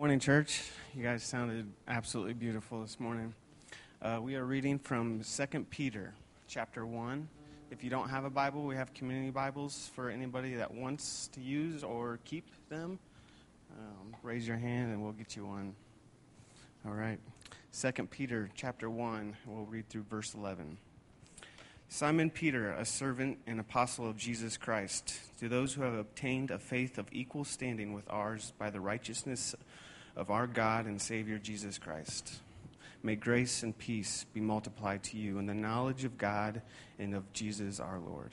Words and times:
Morning, 0.00 0.18
church. 0.18 0.62
You 0.94 1.02
guys 1.02 1.22
sounded 1.22 1.70
absolutely 1.86 2.32
beautiful 2.32 2.80
this 2.80 2.98
morning. 2.98 3.34
Uh, 4.00 4.18
we 4.22 4.34
are 4.34 4.46
reading 4.46 4.78
from 4.78 5.20
2 5.20 5.66
Peter 5.68 6.14
chapter 6.48 6.86
1. 6.86 7.28
If 7.70 7.84
you 7.84 7.90
don't 7.90 8.08
have 8.08 8.24
a 8.24 8.30
Bible, 8.30 8.64
we 8.64 8.76
have 8.76 8.94
community 8.94 9.28
Bibles 9.28 9.90
for 9.94 10.08
anybody 10.08 10.54
that 10.54 10.72
wants 10.72 11.28
to 11.34 11.42
use 11.42 11.84
or 11.84 12.18
keep 12.24 12.46
them. 12.70 12.98
Um, 13.78 14.16
raise 14.22 14.48
your 14.48 14.56
hand 14.56 14.90
and 14.90 15.02
we'll 15.02 15.12
get 15.12 15.36
you 15.36 15.44
one. 15.44 15.74
All 16.86 16.94
right. 16.94 17.18
2 17.78 18.06
Peter 18.06 18.48
chapter 18.54 18.88
1, 18.88 19.36
we'll 19.44 19.66
read 19.66 19.90
through 19.90 20.04
verse 20.04 20.32
11. 20.32 20.78
Simon 21.90 22.30
Peter, 22.30 22.70
a 22.70 22.86
servant 22.86 23.36
and 23.46 23.60
apostle 23.60 24.08
of 24.08 24.16
Jesus 24.16 24.56
Christ, 24.56 25.20
to 25.40 25.48
those 25.50 25.74
who 25.74 25.82
have 25.82 25.92
obtained 25.92 26.50
a 26.50 26.58
faith 26.58 26.96
of 26.96 27.06
equal 27.12 27.44
standing 27.44 27.92
with 27.92 28.08
ours 28.08 28.54
by 28.58 28.70
the 28.70 28.80
righteousness 28.80 29.52
of 29.52 29.60
our 30.30 30.46
God 30.46 30.86
and 30.86 31.00
Savior 31.00 31.38
Jesus 31.38 31.78
Christ. 31.78 32.40
May 33.02 33.16
grace 33.16 33.62
and 33.62 33.76
peace 33.76 34.26
be 34.34 34.40
multiplied 34.40 35.02
to 35.04 35.16
you 35.16 35.38
in 35.38 35.46
the 35.46 35.54
knowledge 35.54 36.04
of 36.04 36.18
God 36.18 36.60
and 36.98 37.14
of 37.14 37.32
Jesus 37.32 37.80
our 37.80 37.98
Lord. 37.98 38.32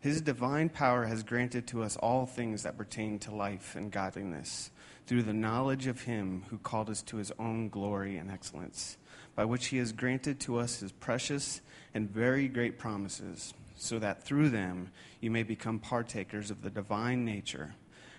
His 0.00 0.20
divine 0.22 0.68
power 0.68 1.04
has 1.06 1.22
granted 1.22 1.66
to 1.68 1.82
us 1.82 1.96
all 1.96 2.24
things 2.24 2.62
that 2.62 2.78
pertain 2.78 3.18
to 3.20 3.34
life 3.34 3.74
and 3.76 3.90
godliness 3.90 4.70
through 5.06 5.24
the 5.24 5.32
knowledge 5.32 5.86
of 5.86 6.02
Him 6.02 6.44
who 6.48 6.58
called 6.58 6.88
us 6.88 7.02
to 7.02 7.16
His 7.16 7.32
own 7.38 7.68
glory 7.68 8.16
and 8.16 8.30
excellence, 8.30 8.96
by 9.34 9.44
which 9.44 9.66
He 9.66 9.78
has 9.78 9.92
granted 9.92 10.40
to 10.40 10.58
us 10.58 10.80
His 10.80 10.92
precious 10.92 11.60
and 11.92 12.08
very 12.08 12.48
great 12.48 12.78
promises, 12.78 13.52
so 13.76 13.98
that 13.98 14.22
through 14.22 14.50
them 14.50 14.90
you 15.20 15.30
may 15.30 15.42
become 15.42 15.78
partakers 15.78 16.50
of 16.50 16.62
the 16.62 16.70
divine 16.70 17.24
nature 17.24 17.74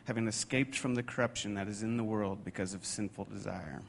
having 0.05 0.27
escaped 0.27 0.77
from 0.77 0.95
the 0.95 1.03
corruption 1.03 1.53
that 1.55 1.67
is 1.67 1.83
in 1.83 1.97
the 1.97 2.03
world 2.03 2.43
because 2.43 2.73
of 2.73 2.85
sinful 2.85 3.25
desire. 3.25 3.81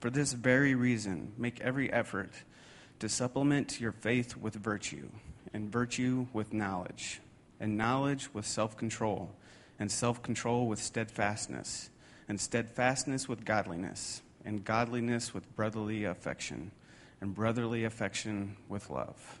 For 0.00 0.10
this 0.10 0.32
very 0.32 0.74
reason, 0.74 1.32
make 1.36 1.60
every 1.60 1.92
effort 1.92 2.30
to 3.00 3.08
supplement 3.08 3.80
your 3.80 3.92
faith 3.92 4.36
with 4.36 4.54
virtue, 4.54 5.08
and 5.52 5.70
virtue 5.70 6.26
with 6.32 6.52
knowledge, 6.52 7.20
and 7.58 7.76
knowledge 7.76 8.32
with 8.32 8.46
self 8.46 8.76
control, 8.76 9.30
and 9.78 9.90
self 9.90 10.22
control 10.22 10.66
with 10.66 10.82
steadfastness, 10.82 11.90
and 12.28 12.40
steadfastness 12.40 13.28
with 13.28 13.44
godliness, 13.44 14.22
and 14.44 14.64
godliness 14.64 15.34
with 15.34 15.54
brotherly 15.56 16.04
affection, 16.04 16.70
and 17.20 17.34
brotherly 17.34 17.84
affection 17.84 18.56
with 18.68 18.88
love. 18.88 19.40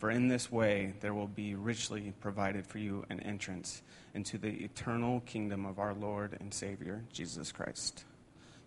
For 0.00 0.10
in 0.10 0.28
this 0.28 0.50
way 0.50 0.94
there 1.00 1.12
will 1.12 1.26
be 1.26 1.54
richly 1.54 2.14
provided 2.22 2.66
for 2.66 2.78
you 2.78 3.04
an 3.10 3.20
entrance 3.20 3.82
into 4.14 4.38
the 4.38 4.48
eternal 4.48 5.20
kingdom 5.20 5.66
of 5.66 5.78
our 5.78 5.92
Lord 5.92 6.38
and 6.40 6.54
Savior, 6.54 7.04
Jesus 7.12 7.52
Christ. 7.52 8.04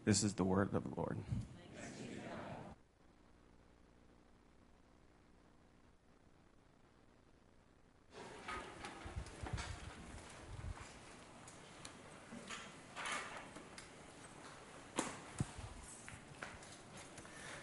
This 0.06 0.24
is 0.24 0.36
the 0.36 0.44
word 0.44 0.76
of 0.76 0.84
the 0.84 0.92
Lord. 0.96 1.18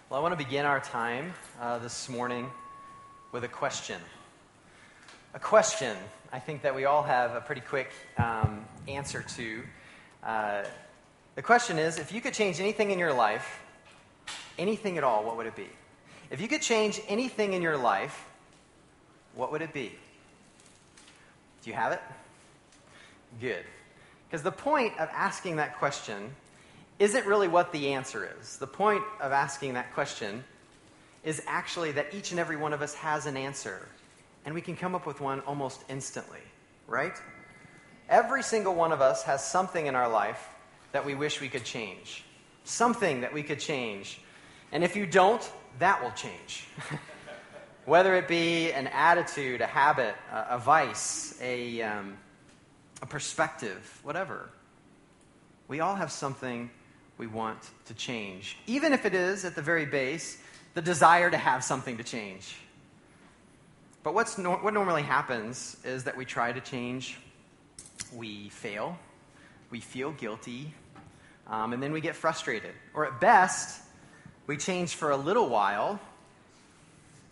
Well, 0.08 0.18
I 0.18 0.22
want 0.24 0.36
to 0.36 0.44
begin 0.44 0.64
our 0.64 0.80
time 0.80 1.32
uh, 1.60 1.78
this 1.78 2.08
morning 2.08 2.50
with 3.32 3.44
a 3.44 3.48
question. 3.48 4.00
A 5.34 5.38
question 5.38 5.96
I 6.32 6.38
think 6.38 6.62
that 6.62 6.74
we 6.74 6.84
all 6.84 7.02
have 7.02 7.34
a 7.34 7.40
pretty 7.40 7.60
quick 7.60 7.90
um, 8.16 8.64
answer 8.86 9.22
to. 9.36 9.62
Uh, 10.22 10.62
the 11.34 11.42
question 11.42 11.78
is 11.78 11.98
if 11.98 12.12
you 12.12 12.20
could 12.20 12.34
change 12.34 12.60
anything 12.60 12.90
in 12.90 12.98
your 12.98 13.12
life, 13.12 13.60
anything 14.58 14.98
at 14.98 15.04
all, 15.04 15.24
what 15.24 15.36
would 15.36 15.46
it 15.46 15.56
be? 15.56 15.68
If 16.30 16.40
you 16.40 16.46
could 16.46 16.62
change 16.62 17.00
anything 17.08 17.52
in 17.52 17.62
your 17.62 17.76
life, 17.76 18.26
what 19.34 19.50
would 19.50 19.62
it 19.62 19.72
be? 19.72 19.92
Do 21.62 21.70
you 21.70 21.74
have 21.74 21.92
it? 21.92 22.00
Good. 23.40 23.64
Because 24.28 24.42
the 24.42 24.52
point 24.52 24.92
of 25.00 25.08
asking 25.12 25.56
that 25.56 25.78
question 25.78 26.34
isn't 27.00 27.26
really 27.26 27.48
what 27.48 27.72
the 27.72 27.92
answer 27.92 28.30
is. 28.38 28.56
The 28.58 28.66
point 28.66 29.02
of 29.20 29.32
asking 29.32 29.74
that 29.74 29.92
question 29.94 30.44
is 31.24 31.42
actually 31.46 31.92
that 31.92 32.14
each 32.14 32.30
and 32.30 32.40
every 32.40 32.56
one 32.56 32.72
of 32.72 32.82
us 32.82 32.94
has 32.94 33.26
an 33.26 33.36
answer 33.36 33.86
and 34.44 34.54
we 34.54 34.60
can 34.60 34.76
come 34.76 34.94
up 34.94 35.06
with 35.06 35.20
one 35.20 35.40
almost 35.40 35.84
instantly, 35.88 36.40
right? 36.86 37.14
Every 38.08 38.42
single 38.42 38.74
one 38.74 38.92
of 38.92 39.00
us 39.00 39.22
has 39.24 39.46
something 39.46 39.86
in 39.86 39.94
our 39.94 40.08
life 40.08 40.48
that 40.92 41.04
we 41.04 41.14
wish 41.14 41.40
we 41.40 41.48
could 41.48 41.64
change. 41.64 42.24
Something 42.64 43.20
that 43.20 43.32
we 43.32 43.42
could 43.42 43.60
change. 43.60 44.20
And 44.72 44.82
if 44.82 44.96
you 44.96 45.06
don't, 45.06 45.48
that 45.78 46.02
will 46.02 46.10
change. 46.12 46.66
Whether 47.84 48.14
it 48.14 48.28
be 48.28 48.72
an 48.72 48.86
attitude, 48.88 49.60
a 49.60 49.66
habit, 49.66 50.14
a, 50.32 50.54
a 50.54 50.58
vice, 50.58 51.38
a, 51.40 51.82
um, 51.82 52.16
a 53.02 53.06
perspective, 53.06 54.00
whatever. 54.02 54.50
We 55.68 55.80
all 55.80 55.94
have 55.94 56.10
something 56.10 56.70
we 57.18 57.26
want 57.26 57.58
to 57.86 57.94
change. 57.94 58.56
Even 58.66 58.92
if 58.92 59.06
it 59.06 59.14
is, 59.14 59.44
at 59.44 59.54
the 59.54 59.62
very 59.62 59.86
base, 59.86 60.38
the 60.74 60.82
desire 60.82 61.30
to 61.30 61.36
have 61.36 61.64
something 61.64 61.96
to 61.96 62.04
change. 62.04 62.56
But 64.02 64.14
what's 64.14 64.38
no- 64.38 64.56
what 64.56 64.72
normally 64.72 65.02
happens 65.02 65.76
is 65.84 66.04
that 66.04 66.16
we 66.16 66.24
try 66.24 66.52
to 66.52 66.60
change, 66.60 67.18
we 68.12 68.48
fail, 68.48 68.98
we 69.70 69.80
feel 69.80 70.12
guilty, 70.12 70.74
um, 71.46 71.72
and 71.72 71.82
then 71.82 71.92
we 71.92 72.00
get 72.00 72.16
frustrated. 72.16 72.74
Or 72.94 73.06
at 73.06 73.20
best, 73.20 73.82
we 74.46 74.56
change 74.56 74.94
for 74.94 75.10
a 75.10 75.16
little 75.16 75.48
while, 75.48 76.00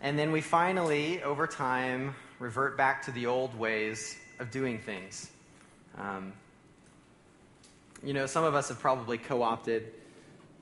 and 0.01 0.17
then 0.17 0.31
we 0.31 0.41
finally, 0.41 1.23
over 1.23 1.47
time, 1.47 2.15
revert 2.37 2.77
back 2.77 3.03
to 3.03 3.11
the 3.11 3.25
old 3.25 3.57
ways 3.57 4.17
of 4.39 4.51
doing 4.51 4.79
things. 4.79 5.31
Um, 5.97 6.33
you 8.03 8.13
know, 8.13 8.25
some 8.25 8.43
of 8.43 8.55
us 8.55 8.69
have 8.69 8.79
probably 8.79 9.17
co 9.17 9.41
opted 9.41 9.91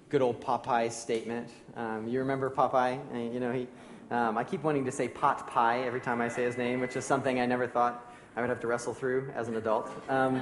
good 0.10 0.22
old 0.22 0.42
Popeye's 0.42 0.96
statement. 0.96 1.50
Um, 1.76 2.08
you 2.08 2.20
remember 2.20 2.50
Popeye? 2.50 3.34
You 3.34 3.40
know, 3.40 3.52
he 3.52 3.68
um, 4.10 4.38
I 4.38 4.44
keep 4.46 4.64
wanting 4.64 4.86
to 4.86 4.92
say 4.92 5.10
pot 5.10 5.48
pie 5.48 5.82
every 5.82 6.00
time 6.00 6.22
I 6.22 6.30
say 6.30 6.44
his 6.44 6.58
name, 6.58 6.80
which 6.80 6.96
is 6.96 7.04
something 7.04 7.42
I 7.42 7.46
never 7.46 7.68
thought 7.68 8.14
I 8.38 8.42
would 8.42 8.50
have 8.50 8.62
to 8.62 8.68
wrestle 8.68 8.94
through 8.94 9.32
as 9.36 9.50
an 9.50 9.58
adult. 9.58 9.92
Um, 10.10 10.42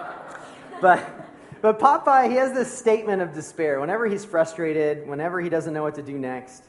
but, 0.80 1.04
but 1.60 1.80
Popeye, 1.80 2.30
he 2.30 2.36
has 2.36 2.52
this 2.52 2.76
statement 2.76 3.22
of 3.22 3.34
despair. 3.34 3.80
Whenever 3.80 4.06
he's 4.06 4.24
frustrated, 4.24 5.08
whenever 5.08 5.40
he 5.40 5.48
doesn't 5.48 5.74
know 5.74 5.82
what 5.82 5.96
to 5.96 6.02
do 6.02 6.16
next, 6.16 6.62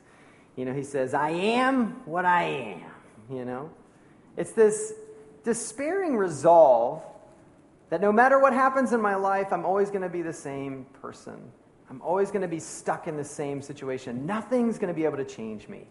you 0.55 0.65
know, 0.65 0.73
he 0.73 0.81
says, 0.81 1.13
I 1.13 1.29
am 1.29 2.01
what 2.05 2.25
I 2.25 2.43
am, 2.45 2.91
you 3.29 3.45
know? 3.45 3.69
It's 4.37 4.53
this 4.53 4.93
despairing 5.43 6.17
resolve 6.17 7.03
that 7.91 8.01
no 8.01 8.11
matter 8.11 8.39
what 8.39 8.53
happens 8.53 8.91
in 8.91 9.01
my 9.01 9.15
life, 9.15 9.53
I'm 9.53 9.65
always 9.65 9.89
going 9.89 10.01
to 10.01 10.09
be 10.09 10.23
the 10.23 10.33
same 10.33 10.87
person. 10.99 11.51
I'm 11.89 12.01
always 12.01 12.31
going 12.31 12.41
to 12.41 12.47
be 12.47 12.59
stuck 12.59 13.07
in 13.07 13.15
the 13.15 13.23
same 13.23 13.61
situation. 13.61 14.25
Nothing's 14.25 14.77
going 14.77 14.93
to 14.93 14.97
be 14.97 15.05
able 15.05 15.17
to 15.17 15.25
change 15.25 15.69
me. 15.69 15.87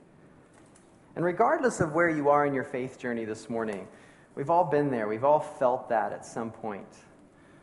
And 1.14 1.24
regardless 1.24 1.80
of 1.80 1.92
where 1.92 2.10
you 2.10 2.28
are 2.28 2.44
in 2.44 2.52
your 2.52 2.64
faith 2.64 2.98
journey 2.98 3.24
this 3.24 3.48
morning, 3.48 3.88
we've 4.34 4.50
all 4.50 4.64
been 4.64 4.90
there. 4.90 5.08
We've 5.08 5.24
all 5.24 5.40
felt 5.40 5.88
that 5.88 6.12
at 6.12 6.26
some 6.26 6.50
point. 6.50 6.86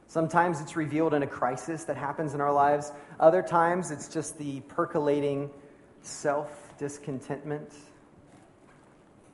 Sometimes 0.07 0.61
it's 0.61 0.75
revealed 0.75 1.13
in 1.13 1.23
a 1.23 1.27
crisis 1.27 1.83
that 1.85 1.95
happens 1.95 2.33
in 2.33 2.41
our 2.41 2.51
lives, 2.51 2.91
other 3.19 3.41
times 3.41 3.91
it's 3.91 4.07
just 4.07 4.37
the 4.37 4.59
percolating 4.61 5.49
self 6.01 6.77
discontentment. 6.77 7.73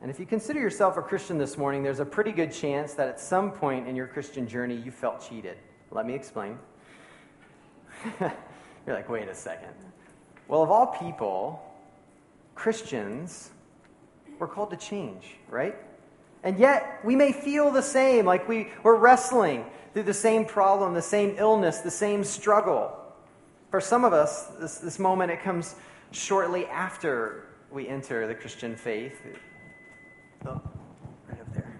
And 0.01 0.09
if 0.09 0.19
you 0.19 0.25
consider 0.25 0.59
yourself 0.59 0.95
a 0.95 1.01
Christian 1.01 1.37
this 1.37 1.57
morning, 1.57 1.83
there's 1.83 1.99
a 1.99 2.05
pretty 2.05 2.31
good 2.31 2.53
chance 2.53 2.93
that 2.93 3.09
at 3.09 3.19
some 3.19 3.51
point 3.51 3.87
in 3.87 3.95
your 3.95 4.07
Christian 4.07 4.47
journey 4.47 4.75
you 4.75 4.91
felt 4.91 5.27
cheated. 5.27 5.57
Let 5.91 6.05
me 6.05 6.13
explain. 6.13 6.57
You're 8.85 8.95
like, 8.95 9.09
wait 9.09 9.27
a 9.27 9.35
second. 9.35 9.73
Well, 10.47 10.63
of 10.63 10.71
all 10.71 10.87
people, 10.87 11.63
Christians 12.55 13.51
we're 14.39 14.47
called 14.47 14.71
to 14.71 14.77
change, 14.77 15.35
right? 15.49 15.75
And 16.43 16.57
yet, 16.57 17.01
we 17.03 17.15
may 17.15 17.33
feel 17.33 17.69
the 17.69 17.81
same, 17.81 18.25
like 18.25 18.47
we, 18.47 18.69
we're 18.81 18.95
wrestling 18.95 19.65
through 19.93 20.03
the 20.03 20.13
same 20.13 20.45
problem, 20.45 20.93
the 20.93 21.01
same 21.01 21.35
illness, 21.37 21.79
the 21.79 21.91
same 21.91 22.23
struggle. 22.23 22.95
For 23.69 23.81
some 23.81 24.05
of 24.05 24.13
us, 24.13 24.45
this, 24.59 24.77
this 24.77 24.97
moment, 24.97 25.31
it 25.31 25.43
comes 25.43 25.75
shortly 26.11 26.65
after 26.67 27.45
we 27.69 27.87
enter 27.87 28.25
the 28.25 28.33
Christian 28.33 28.75
faith. 28.75 29.21
Oh, 30.45 30.61
right 31.27 31.41
up 31.41 31.53
there. 31.53 31.77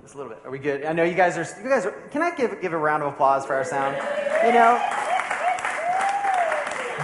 Just 0.00 0.14
a 0.14 0.18
little 0.18 0.32
bit. 0.32 0.40
Are 0.44 0.50
we 0.50 0.60
good? 0.60 0.84
I 0.84 0.92
know 0.92 1.02
you 1.02 1.14
guys 1.14 1.36
are. 1.36 1.62
You 1.62 1.68
guys 1.68 1.84
are. 1.84 1.90
Can 2.12 2.22
I 2.22 2.34
give 2.34 2.62
give 2.62 2.72
a 2.72 2.78
round 2.78 3.02
of 3.02 3.12
applause 3.12 3.44
for 3.44 3.54
our 3.54 3.64
sound? 3.64 3.96
You 4.46 4.52
know, 4.52 4.80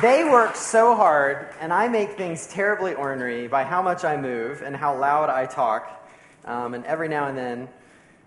they 0.01 0.25
work 0.25 0.57
so 0.57 0.95
hard, 0.95 1.49
and 1.61 1.73
I 1.73 1.89
make 1.89 2.13
things 2.13 2.47
terribly 2.47 2.95
ornery 2.95 3.49
by 3.49 3.65
how 3.65 3.83
much 3.83 4.05
I 4.05 4.17
move 4.17 4.63
and 4.63 4.77
how 4.77 4.97
loud 4.97 5.31
I 5.31 5.47
talk. 5.47 6.09
Um, 6.45 6.75
and 6.75 6.85
every 6.85 7.09
now 7.09 7.29
and 7.29 7.37
then, 7.39 7.69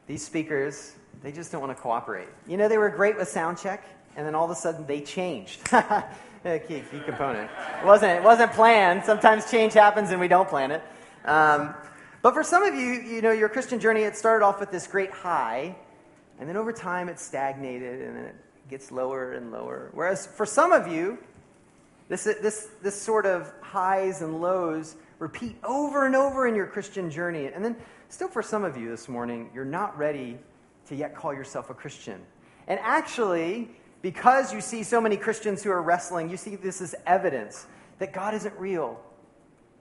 these 0.07 0.25
speakers 0.25 0.93
they 1.23 1.31
just 1.31 1.51
don't 1.51 1.61
want 1.61 1.75
to 1.75 1.81
cooperate. 1.81 2.27
You 2.47 2.57
know, 2.57 2.67
they 2.67 2.77
were 2.77 2.89
great 2.89 3.17
with 3.17 3.27
sound 3.27 3.57
check, 3.57 3.83
and 4.15 4.25
then 4.25 4.35
all 4.35 4.45
of 4.45 4.51
a 4.51 4.55
sudden 4.55 4.85
they 4.85 5.01
changed. 5.01 5.63
key, 6.43 6.83
key 6.91 7.01
component. 7.05 7.49
It 7.81 7.85
wasn't, 7.85 8.11
it 8.19 8.23
wasn't 8.23 8.51
planned. 8.53 9.03
Sometimes 9.03 9.49
change 9.49 9.73
happens 9.73 10.11
and 10.11 10.19
we 10.19 10.27
don't 10.27 10.47
plan 10.47 10.71
it. 10.71 10.83
Um, 11.25 11.73
but 12.21 12.33
for 12.33 12.43
some 12.43 12.63
of 12.63 12.75
you, 12.75 12.93
you 12.93 13.21
know, 13.21 13.31
your 13.31 13.49
Christian 13.49 13.79
journey, 13.79 14.03
it 14.03 14.15
started 14.15 14.45
off 14.45 14.59
with 14.59 14.71
this 14.71 14.87
great 14.87 15.11
high, 15.11 15.75
and 16.39 16.47
then 16.47 16.57
over 16.57 16.71
time 16.71 17.09
it 17.09 17.19
stagnated 17.19 18.01
and 18.01 18.15
then 18.15 18.25
it 18.25 18.35
gets 18.69 18.91
lower 18.91 19.33
and 19.33 19.51
lower. 19.51 19.89
Whereas 19.93 20.27
for 20.27 20.45
some 20.45 20.71
of 20.71 20.87
you, 20.87 21.17
this, 22.09 22.23
this, 22.23 22.69
this 22.81 22.99
sort 22.99 23.25
of 23.25 23.51
highs 23.61 24.21
and 24.21 24.41
lows 24.41 24.95
repeat 25.19 25.55
over 25.63 26.05
and 26.05 26.15
over 26.15 26.47
in 26.47 26.55
your 26.55 26.67
Christian 26.67 27.09
journey. 27.09 27.47
And 27.47 27.63
then, 27.63 27.75
still, 28.09 28.27
for 28.27 28.41
some 28.41 28.63
of 28.63 28.77
you 28.77 28.89
this 28.89 29.09
morning, 29.09 29.49
you're 29.53 29.65
not 29.65 29.97
ready 29.97 30.37
to 30.87 30.95
yet 30.95 31.15
call 31.15 31.33
yourself 31.33 31.69
a 31.69 31.73
Christian. 31.73 32.21
And 32.67 32.79
actually, 32.81 33.69
because 34.01 34.53
you 34.53 34.61
see 34.61 34.83
so 34.83 35.01
many 35.01 35.17
Christians 35.17 35.63
who 35.63 35.71
are 35.71 35.81
wrestling, 35.81 36.29
you 36.29 36.37
see 36.37 36.55
this 36.55 36.81
as 36.81 36.95
evidence 37.05 37.65
that 37.99 38.13
God 38.13 38.33
isn't 38.33 38.57
real. 38.57 38.99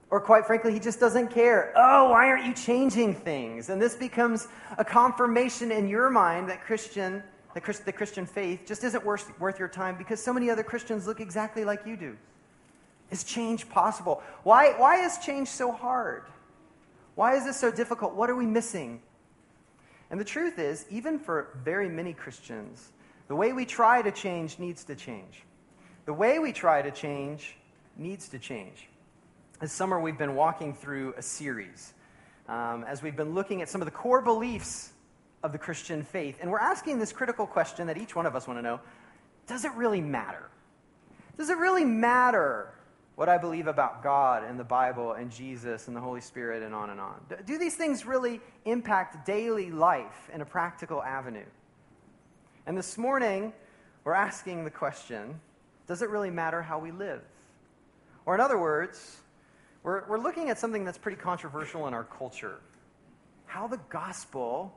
Or 0.09 0.21
quite 0.21 0.45
frankly, 0.45 0.73
he 0.73 0.79
just 0.79 0.99
doesn't 0.99 1.29
care. 1.29 1.73
Oh, 1.75 2.09
why 2.09 2.27
aren't 2.27 2.45
you 2.45 2.53
changing 2.53 3.13
things? 3.13 3.69
And 3.69 3.81
this 3.81 3.95
becomes 3.95 4.47
a 4.77 4.85
confirmation 4.85 5.71
in 5.71 5.87
your 5.87 6.09
mind 6.09 6.49
that 6.49 6.63
Christian, 6.63 7.23
the, 7.57 7.61
Christ, 7.61 7.85
the 7.85 7.91
Christian 7.91 8.27
faith 8.27 8.67
just 8.67 8.83
isn't 8.83 9.03
worth, 9.03 9.39
worth 9.39 9.57
your 9.57 9.67
time 9.67 9.97
because 9.97 10.23
so 10.23 10.31
many 10.31 10.51
other 10.51 10.61
Christians 10.61 11.07
look 11.07 11.19
exactly 11.19 11.65
like 11.65 11.87
you 11.87 11.97
do. 11.97 12.15
Is 13.09 13.23
change 13.23 13.67
possible? 13.67 14.21
Why, 14.43 14.73
why 14.77 15.03
is 15.03 15.17
change 15.17 15.47
so 15.47 15.71
hard? 15.71 16.25
Why 17.15 17.33
is 17.33 17.45
this 17.45 17.59
so 17.59 17.71
difficult? 17.71 18.13
What 18.13 18.29
are 18.29 18.35
we 18.35 18.45
missing? 18.45 19.01
And 20.11 20.19
the 20.19 20.23
truth 20.23 20.59
is, 20.59 20.85
even 20.91 21.17
for 21.17 21.57
very 21.65 21.89
many 21.89 22.13
Christians, 22.13 22.91
the 23.27 23.35
way 23.35 23.53
we 23.53 23.65
try 23.65 24.03
to 24.03 24.11
change 24.11 24.59
needs 24.59 24.83
to 24.83 24.93
change. 24.93 25.41
The 26.05 26.13
way 26.13 26.37
we 26.37 26.53
try 26.53 26.83
to 26.83 26.91
change 26.91 27.57
needs 27.97 28.29
to 28.29 28.37
change. 28.37 28.87
This 29.59 29.73
summer, 29.73 29.99
we've 29.99 30.19
been 30.19 30.35
walking 30.35 30.75
through 30.75 31.15
a 31.17 31.23
series 31.23 31.91
um, 32.47 32.83
as 32.83 33.01
we've 33.01 33.17
been 33.17 33.33
looking 33.33 33.63
at 33.63 33.69
some 33.69 33.81
of 33.81 33.85
the 33.85 33.91
core 33.91 34.21
beliefs 34.21 34.91
of 35.43 35.51
the 35.51 35.57
Christian 35.57 36.03
faith. 36.03 36.37
And 36.41 36.51
we're 36.51 36.59
asking 36.59 36.99
this 36.99 37.11
critical 37.11 37.45
question 37.45 37.87
that 37.87 37.97
each 37.97 38.15
one 38.15 38.25
of 38.25 38.35
us 38.35 38.47
want 38.47 38.57
to 38.57 38.61
know 38.61 38.79
Does 39.47 39.65
it 39.65 39.71
really 39.73 40.01
matter? 40.01 40.49
Does 41.37 41.49
it 41.49 41.57
really 41.57 41.85
matter 41.85 42.73
what 43.15 43.29
I 43.29 43.37
believe 43.37 43.67
about 43.67 44.03
God 44.03 44.43
and 44.43 44.59
the 44.59 44.63
Bible 44.63 45.13
and 45.13 45.31
Jesus 45.31 45.87
and 45.87 45.95
the 45.95 46.01
Holy 46.01 46.21
Spirit 46.21 46.63
and 46.63 46.73
on 46.73 46.89
and 46.89 46.99
on? 46.99 47.15
Do 47.45 47.57
these 47.57 47.75
things 47.75 48.05
really 48.05 48.41
impact 48.65 49.25
daily 49.25 49.71
life 49.71 50.29
in 50.33 50.41
a 50.41 50.45
practical 50.45 51.01
avenue? 51.01 51.45
And 52.65 52.77
this 52.77 52.97
morning, 52.97 53.53
we're 54.03 54.13
asking 54.13 54.65
the 54.65 54.71
question 54.71 55.39
does 55.87 56.01
it 56.01 56.09
really 56.09 56.29
matter 56.29 56.61
how 56.61 56.79
we 56.79 56.91
live? 56.91 57.21
Or, 58.25 58.35
in 58.35 58.41
other 58.41 58.59
words, 58.59 59.21
we're, 59.83 60.05
we're 60.07 60.19
looking 60.19 60.49
at 60.49 60.59
something 60.59 60.83
that's 60.83 60.97
pretty 60.97 61.15
controversial 61.17 61.87
in 61.87 61.93
our 61.93 62.03
culture 62.03 62.59
how 63.47 63.65
the 63.65 63.79
gospel 63.89 64.73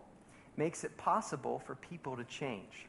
makes 0.60 0.84
it 0.84 0.94
possible 0.98 1.58
for 1.58 1.74
people 1.74 2.14
to 2.18 2.24
change. 2.24 2.86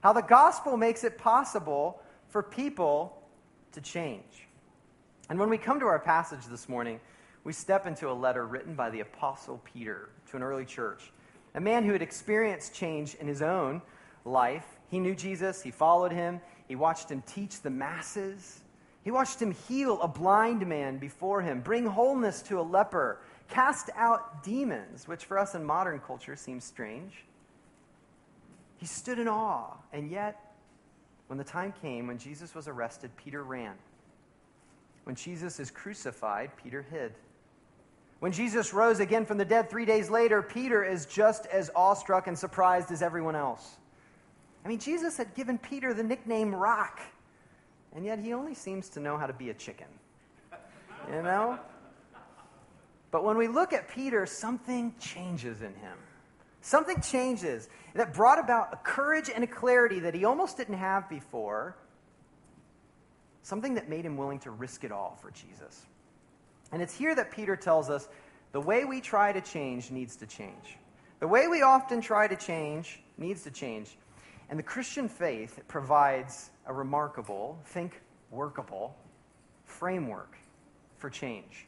How 0.00 0.14
the 0.14 0.22
gospel 0.22 0.78
makes 0.78 1.04
it 1.04 1.18
possible 1.18 2.00
for 2.30 2.42
people 2.42 3.22
to 3.72 3.82
change. 3.82 4.48
And 5.28 5.38
when 5.38 5.50
we 5.50 5.58
come 5.58 5.78
to 5.80 5.86
our 5.86 5.98
passage 5.98 6.46
this 6.46 6.70
morning, 6.70 6.98
we 7.44 7.52
step 7.52 7.86
into 7.86 8.10
a 8.10 8.14
letter 8.14 8.46
written 8.46 8.74
by 8.74 8.88
the 8.88 9.00
Apostle 9.00 9.60
Peter 9.62 10.08
to 10.30 10.38
an 10.38 10.42
early 10.42 10.64
church, 10.64 11.12
a 11.54 11.60
man 11.60 11.84
who 11.84 11.92
had 11.92 12.00
experienced 12.00 12.74
change 12.74 13.14
in 13.16 13.26
his 13.26 13.42
own 13.42 13.82
life. 14.24 14.64
He 14.88 14.98
knew 14.98 15.14
Jesus, 15.14 15.60
he 15.60 15.70
followed 15.70 16.12
him, 16.12 16.40
he 16.66 16.76
watched 16.76 17.10
him 17.10 17.22
teach 17.26 17.60
the 17.60 17.68
masses, 17.68 18.62
he 19.04 19.10
watched 19.10 19.42
him 19.42 19.50
heal 19.68 20.00
a 20.00 20.08
blind 20.08 20.66
man 20.66 20.96
before 20.96 21.42
him, 21.42 21.60
bring 21.60 21.84
wholeness 21.84 22.40
to 22.42 22.58
a 22.58 22.62
leper, 22.62 23.20
cast 23.52 23.90
out 23.96 24.42
demons, 24.42 25.06
which 25.06 25.26
for 25.26 25.38
us 25.38 25.54
in 25.54 25.62
modern 25.62 26.00
culture 26.00 26.36
seems 26.36 26.64
strange. 26.64 27.24
He 28.78 28.86
stood 28.86 29.18
in 29.18 29.28
awe, 29.28 29.76
and 29.92 30.10
yet, 30.10 30.54
when 31.26 31.38
the 31.38 31.44
time 31.44 31.74
came 31.82 32.06
when 32.06 32.18
Jesus 32.18 32.54
was 32.54 32.66
arrested, 32.66 33.10
Peter 33.16 33.44
ran. 33.44 33.74
When 35.04 35.14
Jesus 35.14 35.60
is 35.60 35.70
crucified, 35.70 36.50
Peter 36.62 36.84
hid. 36.90 37.12
When 38.20 38.32
Jesus 38.32 38.72
rose 38.72 39.00
again 39.00 39.26
from 39.26 39.36
the 39.36 39.44
dead 39.44 39.68
three 39.68 39.84
days 39.84 40.08
later, 40.08 40.42
Peter 40.42 40.82
is 40.82 41.06
just 41.06 41.46
as 41.46 41.70
awestruck 41.76 42.28
and 42.28 42.38
surprised 42.38 42.90
as 42.90 43.02
everyone 43.02 43.36
else. 43.36 43.76
I 44.64 44.68
mean, 44.68 44.78
Jesus 44.78 45.16
had 45.16 45.34
given 45.34 45.58
Peter 45.58 45.92
the 45.92 46.04
nickname 46.04 46.54
Rock, 46.54 47.00
and 47.94 48.04
yet 48.04 48.18
he 48.18 48.32
only 48.32 48.54
seems 48.54 48.88
to 48.90 49.00
know 49.00 49.18
how 49.18 49.26
to 49.26 49.32
be 49.32 49.50
a 49.50 49.54
chicken. 49.54 49.88
You 51.12 51.22
know? 51.22 51.58
But 53.12 53.24
when 53.24 53.36
we 53.36 53.46
look 53.46 53.72
at 53.72 53.88
Peter, 53.88 54.26
something 54.26 54.94
changes 54.98 55.60
in 55.60 55.74
him. 55.74 55.96
Something 56.62 57.00
changes 57.00 57.68
that 57.94 58.14
brought 58.14 58.38
about 58.38 58.72
a 58.72 58.76
courage 58.78 59.30
and 59.32 59.44
a 59.44 59.46
clarity 59.46 60.00
that 60.00 60.14
he 60.14 60.24
almost 60.24 60.56
didn't 60.56 60.78
have 60.78 61.08
before. 61.08 61.76
Something 63.42 63.74
that 63.74 63.88
made 63.88 64.06
him 64.06 64.16
willing 64.16 64.38
to 64.40 64.50
risk 64.50 64.82
it 64.82 64.90
all 64.90 65.18
for 65.20 65.30
Jesus. 65.30 65.86
And 66.72 66.80
it's 66.80 66.96
here 66.96 67.14
that 67.14 67.30
Peter 67.30 67.54
tells 67.54 67.90
us 67.90 68.08
the 68.52 68.60
way 68.60 68.84
we 68.86 69.00
try 69.00 69.30
to 69.30 69.42
change 69.42 69.90
needs 69.90 70.16
to 70.16 70.26
change. 70.26 70.78
The 71.20 71.28
way 71.28 71.48
we 71.48 71.60
often 71.62 72.00
try 72.00 72.26
to 72.26 72.36
change 72.36 73.02
needs 73.18 73.42
to 73.42 73.50
change. 73.50 73.98
And 74.48 74.58
the 74.58 74.62
Christian 74.62 75.08
faith 75.08 75.60
provides 75.68 76.50
a 76.66 76.72
remarkable, 76.72 77.58
think 77.66 78.00
workable, 78.30 78.96
framework 79.66 80.36
for 80.96 81.10
change. 81.10 81.66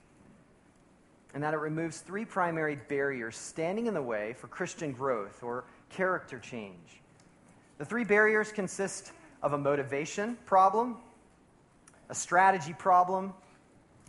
And 1.35 1.43
that 1.43 1.53
it 1.53 1.59
removes 1.59 1.99
three 1.99 2.25
primary 2.25 2.77
barriers 2.89 3.37
standing 3.37 3.87
in 3.87 3.95
the 3.95 4.03
way 4.03 4.35
for 4.39 4.47
Christian 4.47 4.93
growth 4.93 5.43
or 5.43 5.65
character 5.91 6.39
change. 6.39 7.03
The 7.79 7.85
three 7.85 8.05
barriers 8.05 8.53
consist 8.53 9.13
of 9.43 9.53
a 9.53 9.59
motivation 9.59 10.39
problem, 10.47 10.97
a 12.09 12.15
strategy 12.15 12.73
problem, 12.73 13.35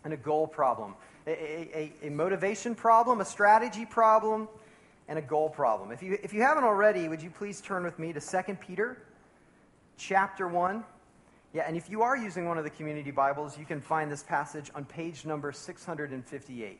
and 0.03 0.13
a 0.13 0.17
goal 0.17 0.47
problem. 0.47 0.95
A, 1.27 1.31
a, 1.31 1.93
a, 2.03 2.09
motivation 2.11 2.75
problem, 2.75 3.19
a 3.19 3.25
strategy 3.25 3.85
problem, 3.85 4.47
and 5.07 5.17
a 5.17 5.21
goal 5.21 5.49
problem. 5.49 5.91
If 5.91 6.03
you, 6.03 6.19
if 6.21 6.33
you 6.33 6.41
haven't 6.43 6.63
already, 6.63 7.09
would 7.09 7.21
you 7.21 7.31
please 7.31 7.59
turn 7.59 7.83
with 7.83 7.97
me 7.97 8.13
to 8.13 8.21
2 8.21 8.53
Peter 8.55 8.99
chapter 9.97 10.47
1? 10.47 10.83
Yeah, 11.53 11.63
and 11.67 11.75
if 11.75 11.89
you 11.89 12.01
are 12.01 12.15
using 12.15 12.47
one 12.47 12.57
of 12.57 12.63
the 12.63 12.69
community 12.69 13.11
Bibles, 13.11 13.57
you 13.57 13.65
can 13.65 13.81
find 13.81 14.11
this 14.11 14.23
passage 14.23 14.69
on 14.75 14.85
page 14.85 15.25
number 15.25 15.51
658. 15.51 16.79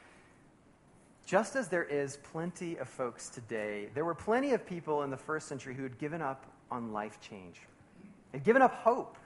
Just 1.25 1.55
as 1.55 1.67
there 1.67 1.83
is 1.83 2.17
plenty 2.17 2.77
of 2.77 2.89
folks 2.89 3.29
today, 3.29 3.89
there 3.93 4.03
were 4.03 4.15
plenty 4.15 4.51
of 4.51 4.65
people 4.65 5.03
in 5.03 5.09
the 5.09 5.17
first 5.17 5.47
century 5.47 5.73
who 5.73 5.83
had 5.83 5.97
given 5.97 6.21
up 6.21 6.45
on 6.69 6.91
life 6.91 7.19
change, 7.21 7.61
had 8.31 8.43
given 8.43 8.61
up 8.61 8.73
hope. 8.75 9.17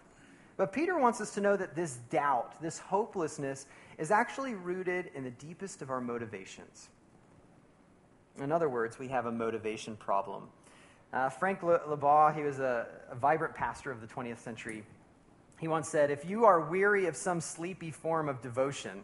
But 0.57 0.71
Peter 0.71 0.97
wants 0.97 1.19
us 1.19 1.33
to 1.33 1.41
know 1.41 1.57
that 1.57 1.75
this 1.75 1.97
doubt, 2.09 2.61
this 2.61 2.79
hopelessness, 2.79 3.65
is 3.97 4.11
actually 4.11 4.53
rooted 4.53 5.11
in 5.13 5.23
the 5.23 5.31
deepest 5.31 5.81
of 5.81 5.89
our 5.89 5.99
motivations. 5.99 6.89
In 8.39 8.51
other 8.51 8.69
words, 8.69 8.99
we 8.99 9.07
have 9.09 9.25
a 9.25 9.31
motivation 9.31 9.95
problem. 9.95 10.49
Uh, 11.13 11.29
Frank 11.29 11.61
Laubach, 11.61 12.35
he 12.35 12.43
was 12.43 12.59
a, 12.59 12.87
a, 13.09 13.15
vibrant 13.15 13.55
pastor 13.55 13.91
of 13.91 14.01
the 14.01 14.07
20th 14.07 14.39
century. 14.39 14.83
He 15.59 15.67
once 15.67 15.87
said, 15.87 16.11
If 16.11 16.25
you 16.29 16.43
are 16.45 16.59
weary 16.59 17.05
of 17.05 17.15
some 17.15 17.39
sleepy 17.39 17.91
form 17.91 18.27
of 18.27 18.41
devotion, 18.41 19.03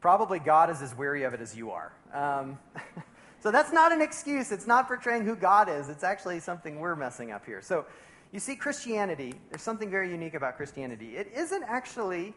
probably 0.00 0.40
God 0.40 0.70
is 0.70 0.82
as 0.82 0.96
weary 0.96 1.22
of 1.22 1.32
it 1.32 1.40
as 1.40 1.56
you 1.56 1.70
are. 1.70 1.92
Um, 2.14 2.58
so 3.40 3.50
that's 3.50 3.72
not 3.72 3.92
an 3.92 4.00
excuse. 4.00 4.52
It's 4.52 4.66
not 4.66 4.88
portraying 4.88 5.24
who 5.24 5.36
God 5.36 5.68
is. 5.68 5.88
It's 5.88 6.04
actually 6.04 6.40
something 6.40 6.78
we're 6.78 6.96
messing 6.96 7.32
up 7.32 7.44
here. 7.44 7.60
So 7.60 7.84
you 8.32 8.40
see, 8.40 8.56
Christianity, 8.56 9.34
there's 9.50 9.62
something 9.62 9.90
very 9.90 10.10
unique 10.10 10.34
about 10.34 10.56
Christianity. 10.56 11.16
It 11.16 11.30
isn't 11.36 11.62
actually 11.64 12.34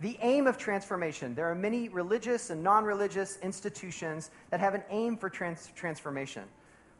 the 0.00 0.18
aim 0.20 0.46
of 0.46 0.58
transformation. 0.58 1.34
There 1.34 1.48
are 1.48 1.54
many 1.54 1.88
religious 1.88 2.50
and 2.50 2.62
non 2.62 2.84
religious 2.84 3.38
institutions 3.42 4.30
that 4.50 4.60
have 4.60 4.74
an 4.74 4.82
aim 4.90 5.16
for 5.16 5.30
trans- 5.30 5.70
transformation. 5.76 6.44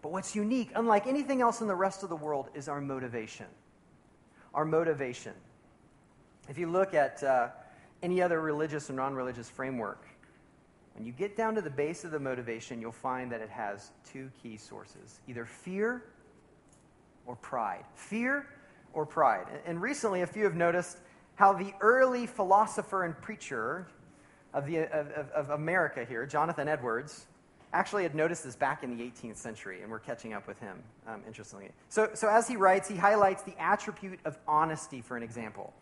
But 0.01 0.13
what's 0.13 0.37
unique, 0.37 0.71
unlike 0.75 1.07
anything 1.07 1.41
else 1.41 1.61
in 1.61 1.67
the 1.67 1.75
rest 1.75 2.03
of 2.03 2.09
the 2.09 2.17
world, 2.17 2.51
is 2.55 2.69
our 2.69 2.81
motivation. 2.81 3.47
Our 4.53 4.65
motivation. 4.65 5.33
If 6.49 6.59
you 6.59 6.71
look 6.71 6.95
at 6.95 7.23
uh, 7.23 7.49
any 8.03 8.23
other 8.23 8.41
religious 8.41 8.91
or 8.91 8.93
non 8.93 9.15
religious 9.15 9.49
framework, 9.49 10.07
when 10.95 11.05
you 11.05 11.13
get 11.13 11.37
down 11.37 11.55
to 11.57 11.61
the 11.61 11.71
base 11.71 12.05
of 12.05 12.13
the 12.13 12.21
motivation, 12.21 12.81
you'll 12.81 12.93
find 12.93 13.31
that 13.33 13.41
it 13.41 13.51
has 13.51 13.91
two 14.11 14.31
key 14.43 14.57
sources 14.57 15.21
either 15.29 15.45
fear 15.45 16.05
or 17.27 17.37
pride. 17.37 17.85
Fear 17.95 18.47
or 18.93 19.05
pride. 19.05 19.47
And 19.67 19.81
recently, 19.83 20.23
a 20.23 20.27
few 20.27 20.45
have 20.45 20.55
noticed 20.55 20.99
how 21.35 21.53
the 21.53 21.73
early 21.81 22.27
philosopher 22.27 23.05
and 23.05 23.21
preacher 23.21 23.89
of, 24.53 24.67
the, 24.67 24.85
of, 24.97 25.11
of, 25.11 25.31
of 25.31 25.51
America 25.51 26.05
here, 26.09 26.27
Jonathan 26.27 26.69
Edwards, 26.69 27.27
actually 27.73 28.05
had 28.05 28.15
noticed 28.15 28.45
this 28.45 28.55
back 28.55 28.85
in 28.85 28.97
the 28.97 29.03
18th 29.03 29.37
century, 29.37 29.83
and 29.83 29.91
we're 29.91 29.99
catching 29.99 30.33
up 30.33 30.47
with 30.47 30.59
him, 30.61 30.81
um, 31.09 31.23
interestingly. 31.27 31.71
So, 31.89 32.11
so, 32.15 32.29
as 32.29 32.47
he 32.47 32.57
writes, 32.57 32.89
he 32.89 32.95
highlights 32.95 33.43
the 33.43 33.55
attribute 33.59 34.21
of 34.25 34.39
honesty 34.47 35.01
for 35.01 35.17
an 35.17 35.25
example. 35.25 35.75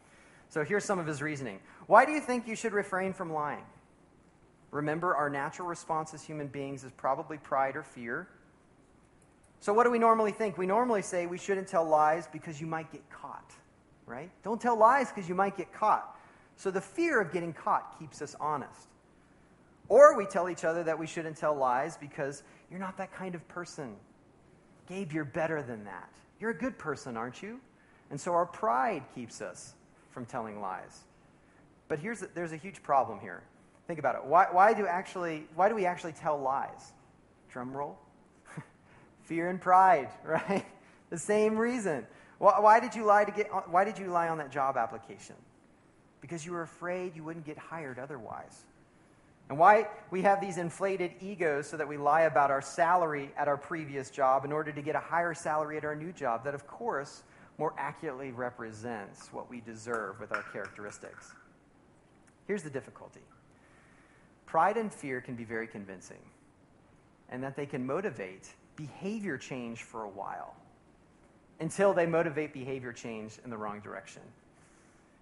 So, 0.49 0.65
here's 0.65 0.85
some 0.87 0.99
of 0.99 1.07
his 1.07 1.21
reasoning 1.21 1.61
Why 1.87 2.07
do 2.07 2.13
you 2.13 2.21
think 2.21 2.49
you 2.49 2.57
should 2.57 2.73
refrain 2.73 3.13
from 3.13 3.31
lying? 3.31 3.65
Remember, 4.73 5.15
our 5.15 5.29
natural 5.31 5.69
response 5.69 6.15
as 6.15 6.23
human 6.23 6.49
beings 6.49 6.83
is 6.83 6.91
probably 6.93 7.37
pride 7.37 7.77
or 7.77 7.83
fear. 7.83 8.27
So, 9.61 9.73
what 9.73 9.85
do 9.85 9.91
we 9.91 9.99
normally 9.99 10.33
think? 10.33 10.59
We 10.59 10.67
normally 10.67 11.03
say 11.03 11.27
we 11.27 11.39
shouldn't 11.39 11.69
tell 11.69 11.85
lies 11.85 12.27
because 12.33 12.61
you 12.61 12.67
might 12.67 12.91
get 12.91 13.09
caught, 13.11 13.53
right? 14.07 14.31
Don't 14.43 14.61
tell 14.61 14.77
lies 14.77 15.13
because 15.13 15.29
you 15.29 15.35
might 15.37 15.57
get 15.57 15.73
caught. 15.73 16.19
So, 16.57 16.71
the 16.71 16.81
fear 16.81 17.21
of 17.21 17.33
getting 17.33 17.53
caught 17.53 17.99
keeps 17.99 18.23
us 18.23 18.35
honest. 18.41 18.89
Or 19.89 20.17
we 20.17 20.25
tell 20.25 20.49
each 20.49 20.65
other 20.65 20.83
that 20.85 20.99
we 20.99 21.07
shouldn't 21.07 21.37
tell 21.37 21.55
lies 21.55 21.99
because 21.99 22.43
you're 22.71 22.81
not 22.81 22.97
that 22.97 23.13
kind 23.13 23.35
of 23.35 23.47
person. 23.49 23.95
Gabe, 24.89 25.13
you're 25.13 25.25
better 25.25 25.63
than 25.63 25.85
that. 25.85 26.11
You're 26.41 26.51
a 26.51 26.59
good 26.59 26.79
person, 26.79 27.17
aren't 27.19 27.43
you? 27.43 27.61
And 28.11 28.19
so 28.19 28.33
our 28.33 28.47
pride 28.47 29.05
keeps 29.15 29.43
us 29.43 29.75
from 30.11 30.25
telling 30.25 30.61
lies. 30.61 31.01
But 31.89 31.99
here's 31.99 32.23
a, 32.23 32.29
there's 32.35 32.53
a 32.53 32.57
huge 32.57 32.83
problem 32.83 33.21
here. 33.21 33.43
Think 33.93 33.99
about 33.99 34.15
it. 34.15 34.25
Why, 34.25 34.47
why, 34.51 34.73
do 34.73 34.87
actually, 34.87 35.45
why 35.55 35.69
do 35.69 35.75
we 35.75 35.85
actually 35.85 36.15
tell 36.15 36.41
lies? 36.41 36.95
Drum 37.51 37.77
roll 37.77 37.99
fear 39.25 39.51
and 39.51 39.61
pride, 39.61 40.09
right? 40.25 40.65
the 41.11 41.19
same 41.19 41.59
reason. 41.59 42.07
Why, 42.39 42.59
why, 42.59 42.81
did 42.81 42.95
you 42.95 43.05
lie 43.05 43.27
to 43.27 43.31
get? 43.31 43.49
Why 43.69 43.85
did 43.85 43.99
you 43.99 44.07
lie 44.07 44.31
on 44.31 44.39
that 44.39 44.51
job 44.51 44.79
application? 44.79 45.37
Because 46.23 46.47
you 46.47 46.53
were 46.53 46.63
afraid 46.63 47.15
you 47.15 47.23
wouldn't 47.23 47.45
get 47.45 47.59
hired 47.59 47.99
otherwise. 47.99 48.65
And 49.51 49.59
why 49.59 49.89
we 50.11 50.23
have 50.23 50.41
these 50.41 50.57
inflated 50.57 51.11
egos 51.21 51.69
so 51.69 51.77
that 51.77 51.87
we 51.87 51.99
lie 51.99 52.23
about 52.23 52.51
our 52.51 52.63
salary 52.63 53.31
at 53.37 53.47
our 53.47 53.59
previous 53.59 54.09
job 54.09 54.47
in 54.47 54.53
order 54.53 54.73
to 54.73 54.81
get 54.81 54.97
a 54.97 55.01
higher 55.01 55.35
salary 55.35 55.77
at 55.77 55.85
our 55.85 55.95
new 55.95 56.13
job 56.13 56.45
that, 56.45 56.55
of 56.55 56.67
course, 56.67 57.25
more 57.59 57.75
accurately 57.77 58.31
represents 58.31 59.29
what 59.35 59.51
we 59.51 59.61
deserve 59.61 60.19
with 60.19 60.33
our 60.33 60.45
characteristics. 60.45 61.35
Here's 62.47 62.63
the 62.63 62.71
difficulty 62.71 63.21
pride 64.47 64.77
and 64.77 64.93
fear 64.93 65.21
can 65.21 65.35
be 65.35 65.45
very 65.45 65.67
convincing, 65.67 66.21
and 67.29 67.43
that 67.43 67.57
they 67.57 67.67
can 67.67 67.87
motivate 67.87 68.49
behavior 68.77 69.39
change 69.39 69.83
for 69.83 70.05
a 70.05 70.09
while 70.09 70.55
until 71.61 71.95
they 71.95 72.07
motivate 72.07 72.53
behavior 72.53 72.93
change 72.93 73.39
in 73.45 73.51
the 73.51 73.57
wrong 73.57 73.81
direction. 73.81 74.23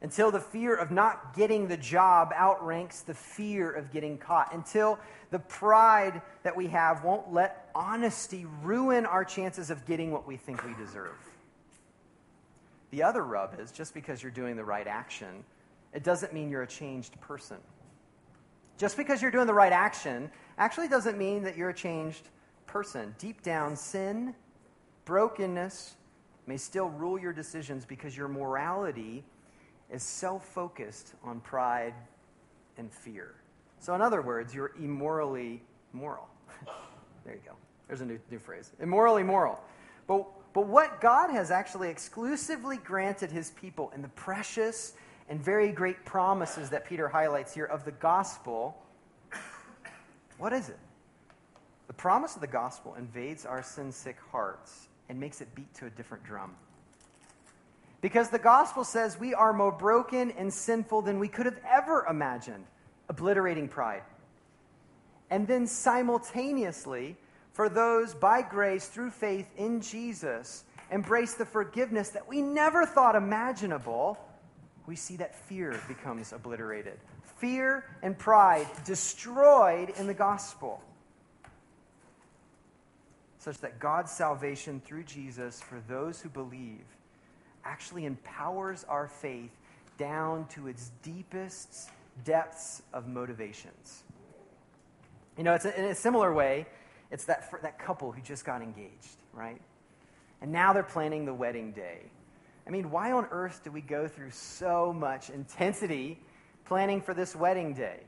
Until 0.02 0.30
the 0.30 0.40
fear 0.40 0.74
of 0.74 0.90
not 0.90 1.36
getting 1.36 1.68
the 1.68 1.76
job 1.76 2.32
outranks 2.34 3.02
the 3.02 3.12
fear 3.12 3.70
of 3.70 3.92
getting 3.92 4.16
caught. 4.16 4.54
Until 4.54 4.98
the 5.30 5.38
pride 5.38 6.22
that 6.42 6.56
we 6.56 6.68
have 6.68 7.04
won't 7.04 7.30
let 7.32 7.70
honesty 7.74 8.46
ruin 8.62 9.04
our 9.04 9.24
chances 9.24 9.70
of 9.70 9.84
getting 9.84 10.10
what 10.10 10.26
we 10.26 10.38
think 10.38 10.64
we 10.64 10.72
deserve. 10.82 11.18
The 12.90 13.02
other 13.02 13.22
rub 13.22 13.60
is 13.60 13.70
just 13.70 13.92
because 13.92 14.22
you're 14.22 14.32
doing 14.32 14.56
the 14.56 14.64
right 14.64 14.86
action, 14.86 15.44
it 15.92 16.02
doesn't 16.02 16.32
mean 16.32 16.48
you're 16.48 16.62
a 16.62 16.66
changed 16.66 17.20
person. 17.20 17.58
Just 18.80 18.96
because 18.96 19.20
you're 19.20 19.30
doing 19.30 19.46
the 19.46 19.52
right 19.52 19.74
action 19.74 20.30
actually 20.56 20.88
doesn't 20.88 21.18
mean 21.18 21.42
that 21.42 21.54
you're 21.54 21.68
a 21.68 21.74
changed 21.74 22.30
person. 22.66 23.14
Deep 23.18 23.42
down, 23.42 23.76
sin, 23.76 24.34
brokenness 25.04 25.96
may 26.46 26.56
still 26.56 26.88
rule 26.88 27.18
your 27.18 27.34
decisions 27.34 27.84
because 27.84 28.16
your 28.16 28.26
morality 28.26 29.22
is 29.90 30.02
self 30.02 30.46
focused 30.46 31.12
on 31.22 31.40
pride 31.40 31.92
and 32.78 32.90
fear. 32.90 33.34
So, 33.80 33.94
in 33.94 34.00
other 34.00 34.22
words, 34.22 34.54
you're 34.54 34.72
immorally 34.78 35.60
moral. 35.92 36.30
there 37.26 37.34
you 37.34 37.42
go. 37.44 37.56
There's 37.86 38.00
a 38.00 38.06
new, 38.06 38.18
new 38.30 38.38
phrase. 38.38 38.72
Immorally 38.80 39.24
moral. 39.24 39.60
But, 40.06 40.24
but 40.54 40.66
what 40.66 41.02
God 41.02 41.28
has 41.28 41.50
actually 41.50 41.90
exclusively 41.90 42.78
granted 42.78 43.30
his 43.30 43.50
people 43.50 43.92
in 43.94 44.00
the 44.00 44.08
precious 44.08 44.94
and 45.30 45.40
very 45.40 45.70
great 45.70 46.04
promises 46.04 46.70
that 46.70 46.84
Peter 46.84 47.08
highlights 47.08 47.54
here 47.54 47.64
of 47.64 47.84
the 47.84 47.92
gospel, 47.92 48.76
what 50.38 50.52
is 50.52 50.68
it? 50.68 50.78
The 51.86 51.94
promise 51.94 52.34
of 52.34 52.40
the 52.40 52.48
gospel 52.48 52.96
invades 52.96 53.46
our 53.46 53.62
sin 53.62 53.92
sick 53.92 54.16
hearts 54.32 54.88
and 55.08 55.18
makes 55.18 55.40
it 55.40 55.54
beat 55.54 55.72
to 55.74 55.86
a 55.86 55.90
different 55.90 56.24
drum. 56.24 56.54
Because 58.00 58.28
the 58.30 58.38
gospel 58.38 58.82
says 58.82 59.18
we 59.20 59.32
are 59.32 59.52
more 59.52 59.72
broken 59.72 60.32
and 60.32 60.52
sinful 60.52 61.02
than 61.02 61.20
we 61.20 61.28
could 61.28 61.46
have 61.46 61.60
ever 61.68 62.06
imagined, 62.08 62.64
obliterating 63.08 63.68
pride. 63.68 64.02
And 65.30 65.46
then 65.46 65.66
simultaneously, 65.66 67.16
for 67.52 67.68
those 67.68 68.14
by 68.14 68.42
grace 68.42 68.88
through 68.88 69.10
faith 69.10 69.46
in 69.56 69.80
Jesus, 69.80 70.64
embrace 70.90 71.34
the 71.34 71.44
forgiveness 71.44 72.08
that 72.10 72.26
we 72.26 72.42
never 72.42 72.84
thought 72.84 73.14
imaginable, 73.14 74.18
we 74.86 74.96
see 74.96 75.16
that 75.16 75.34
fear 75.34 75.80
becomes 75.88 76.32
obliterated. 76.32 76.98
Fear 77.38 77.84
and 78.02 78.18
pride 78.18 78.66
destroyed 78.84 79.90
in 79.98 80.06
the 80.06 80.14
gospel 80.14 80.82
such 83.38 83.58
that 83.58 83.80
God's 83.80 84.12
salvation 84.12 84.82
through 84.84 85.04
Jesus 85.04 85.62
for 85.62 85.82
those 85.88 86.20
who 86.20 86.28
believe 86.28 86.84
actually 87.64 88.04
empowers 88.04 88.84
our 88.84 89.08
faith 89.08 89.50
down 89.96 90.46
to 90.48 90.68
its 90.68 90.90
deepest 91.02 91.90
depths 92.24 92.82
of 92.92 93.08
motivations. 93.08 94.02
You 95.38 95.44
know, 95.44 95.54
it's 95.54 95.64
a, 95.64 95.78
in 95.78 95.86
a 95.86 95.94
similar 95.94 96.34
way, 96.34 96.66
it's 97.10 97.24
that, 97.24 97.50
that 97.62 97.78
couple 97.78 98.12
who 98.12 98.20
just 98.20 98.44
got 98.44 98.62
engaged, 98.62 99.16
right? 99.32 99.60
And 100.42 100.52
now 100.52 100.72
they're 100.72 100.82
planning 100.82 101.24
the 101.24 101.34
wedding 101.34 101.72
day. 101.72 102.02
I 102.70 102.72
mean, 102.72 102.92
why 102.92 103.10
on 103.10 103.26
earth 103.32 103.62
do 103.64 103.72
we 103.72 103.80
go 103.80 104.06
through 104.06 104.30
so 104.30 104.92
much 104.92 105.28
intensity 105.28 106.20
planning 106.66 107.00
for 107.00 107.12
this 107.12 107.34
wedding 107.34 107.74
day? 107.74 107.98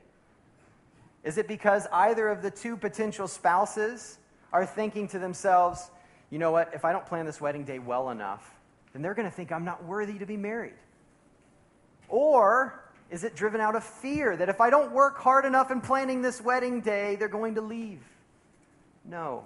Is 1.25 1.37
it 1.37 1.49
because 1.49 1.85
either 1.91 2.29
of 2.29 2.41
the 2.41 2.49
two 2.49 2.77
potential 2.77 3.27
spouses 3.27 4.19
are 4.53 4.65
thinking 4.65 5.09
to 5.09 5.19
themselves, 5.19 5.91
you 6.29 6.39
know 6.39 6.51
what, 6.51 6.71
if 6.73 6.85
I 6.85 6.93
don't 6.93 7.05
plan 7.05 7.25
this 7.25 7.41
wedding 7.41 7.65
day 7.65 7.77
well 7.77 8.09
enough, 8.09 8.55
then 8.93 9.01
they're 9.01 9.13
going 9.13 9.29
to 9.29 9.35
think 9.35 9.51
I'm 9.51 9.65
not 9.65 9.83
worthy 9.83 10.17
to 10.17 10.25
be 10.25 10.37
married. 10.37 10.75
Or 12.07 12.85
is 13.11 13.25
it 13.25 13.35
driven 13.35 13.59
out 13.59 13.75
of 13.75 13.83
fear 13.83 14.37
that 14.37 14.47
if 14.47 14.61
I 14.61 14.69
don't 14.69 14.93
work 14.93 15.17
hard 15.17 15.43
enough 15.43 15.71
in 15.71 15.81
planning 15.81 16.21
this 16.21 16.39
wedding 16.39 16.79
day, 16.79 17.17
they're 17.17 17.27
going 17.27 17.55
to 17.55 17.61
leave? 17.61 17.99
No. 19.03 19.45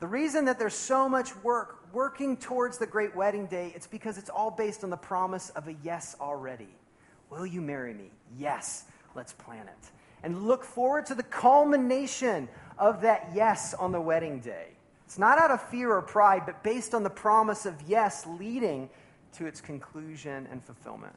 The 0.00 0.06
reason 0.06 0.46
that 0.46 0.58
there's 0.58 0.72
so 0.72 1.06
much 1.06 1.36
work 1.44 1.77
working 1.92 2.36
towards 2.36 2.78
the 2.78 2.86
great 2.86 3.14
wedding 3.14 3.46
day, 3.46 3.72
it's 3.74 3.86
because 3.86 4.18
it's 4.18 4.30
all 4.30 4.50
based 4.50 4.84
on 4.84 4.90
the 4.90 4.96
promise 4.96 5.50
of 5.50 5.68
a 5.68 5.74
yes 5.82 6.16
already. 6.20 6.68
Will 7.30 7.46
you 7.46 7.60
marry 7.60 7.94
me? 7.94 8.10
Yes. 8.38 8.84
Let's 9.14 9.32
plan 9.32 9.66
it. 9.66 9.90
And 10.22 10.46
look 10.46 10.64
forward 10.64 11.06
to 11.06 11.14
the 11.14 11.22
culmination 11.22 12.48
of 12.78 13.02
that 13.02 13.30
yes 13.34 13.74
on 13.74 13.92
the 13.92 14.00
wedding 14.00 14.40
day. 14.40 14.66
It's 15.06 15.18
not 15.18 15.38
out 15.38 15.50
of 15.50 15.62
fear 15.70 15.92
or 15.92 16.02
pride, 16.02 16.42
but 16.44 16.62
based 16.62 16.94
on 16.94 17.02
the 17.02 17.10
promise 17.10 17.66
of 17.66 17.74
yes 17.86 18.26
leading 18.26 18.90
to 19.34 19.46
its 19.46 19.60
conclusion 19.60 20.46
and 20.50 20.62
fulfillment. 20.62 21.14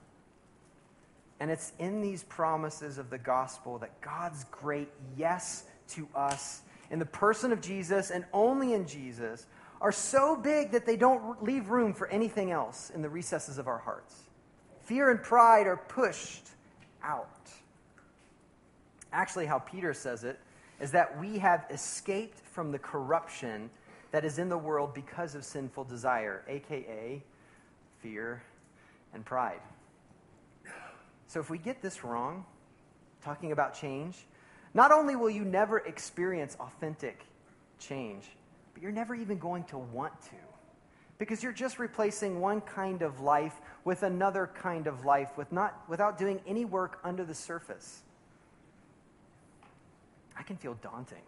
And 1.40 1.50
it's 1.50 1.74
in 1.80 2.02
these 2.02 2.24
promises 2.24 2.98
of 2.98 3.10
the 3.10 3.18
gospel 3.18 3.80
that 3.80 4.00
God's 4.02 4.46
great 4.46 4.90
yes 5.18 5.66
to 5.90 6.08
us 6.16 6.62
in 6.92 7.00
the 7.00 7.06
person 7.06 7.52
of 7.52 7.62
Jesus 7.62 8.12
and 8.12 8.26
only 8.32 8.74
in 8.74 8.86
Jesus 8.86 9.46
are 9.82 9.92
so 9.92 10.36
big 10.36 10.72
that 10.72 10.86
they 10.86 10.96
don't 10.96 11.44
leave 11.44 11.70
room 11.70 11.94
for 11.94 12.08
anything 12.08 12.52
else 12.52 12.92
in 12.94 13.02
the 13.02 13.10
recesses 13.10 13.58
of 13.58 13.68
our 13.68 13.80
hearts. 13.80 14.16
Fear 14.82 15.10
and 15.10 15.24
pride 15.24 15.66
are 15.66 15.78
pushed 15.78 16.50
out. 17.04 17.50
Actually, 19.12 19.48
how 19.48 19.58
Peter 19.60 19.94
says 19.94 20.24
it 20.24 20.40
is 20.80 20.92
that 20.92 21.20
we 21.20 21.40
have 21.40 21.66
escaped 21.72 22.40
from 22.40 22.72
the 22.72 22.80
corruption 22.80 23.70
that 24.12 24.24
is 24.24 24.38
in 24.38 24.50
the 24.50 24.58
world 24.58 24.94
because 24.94 25.36
of 25.36 25.44
sinful 25.44 25.84
desire, 25.86 26.44
aka 26.48 27.22
fear 28.02 28.44
and 29.14 29.26
pride. 29.26 29.62
So 31.28 31.40
if 31.40 31.50
we 31.50 31.58
get 31.58 31.82
this 31.82 32.04
wrong, 32.04 32.46
talking 33.24 33.52
about 33.52 33.74
change, 33.74 34.26
not 34.74 34.92
only 34.92 35.16
will 35.16 35.30
you 35.30 35.44
never 35.44 35.80
experience 35.80 36.56
authentic 36.60 37.26
change, 37.80 38.26
but 38.82 38.86
you're 38.86 38.92
never 38.92 39.14
even 39.14 39.38
going 39.38 39.64
to 39.66 39.78
want 39.78 40.20
to. 40.24 40.36
Because 41.20 41.44
you're 41.44 41.52
just 41.52 41.78
replacing 41.78 42.42
one 42.42 42.62
kind 42.62 43.04
of 43.04 43.20
life 43.20 43.54
with 43.86 44.02
another 44.02 44.50
kind 44.56 44.88
of 44.88 45.06
life 45.06 45.38
with 45.38 45.52
not, 45.52 45.80
without 45.88 46.18
doing 46.18 46.42
any 46.48 46.66
work 46.66 47.00
under 47.04 47.24
the 47.24 47.36
surface. 47.36 48.02
I 50.36 50.42
can 50.42 50.58
feel 50.58 50.74
daunting. 50.82 51.22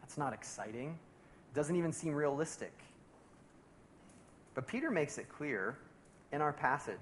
That's 0.00 0.18
not 0.18 0.32
exciting. 0.32 0.98
It 1.52 1.54
doesn't 1.54 1.76
even 1.76 1.92
seem 1.92 2.14
realistic. 2.14 2.72
But 4.54 4.66
Peter 4.66 4.90
makes 4.90 5.18
it 5.18 5.28
clear 5.28 5.78
in 6.32 6.42
our 6.42 6.52
passage 6.52 6.98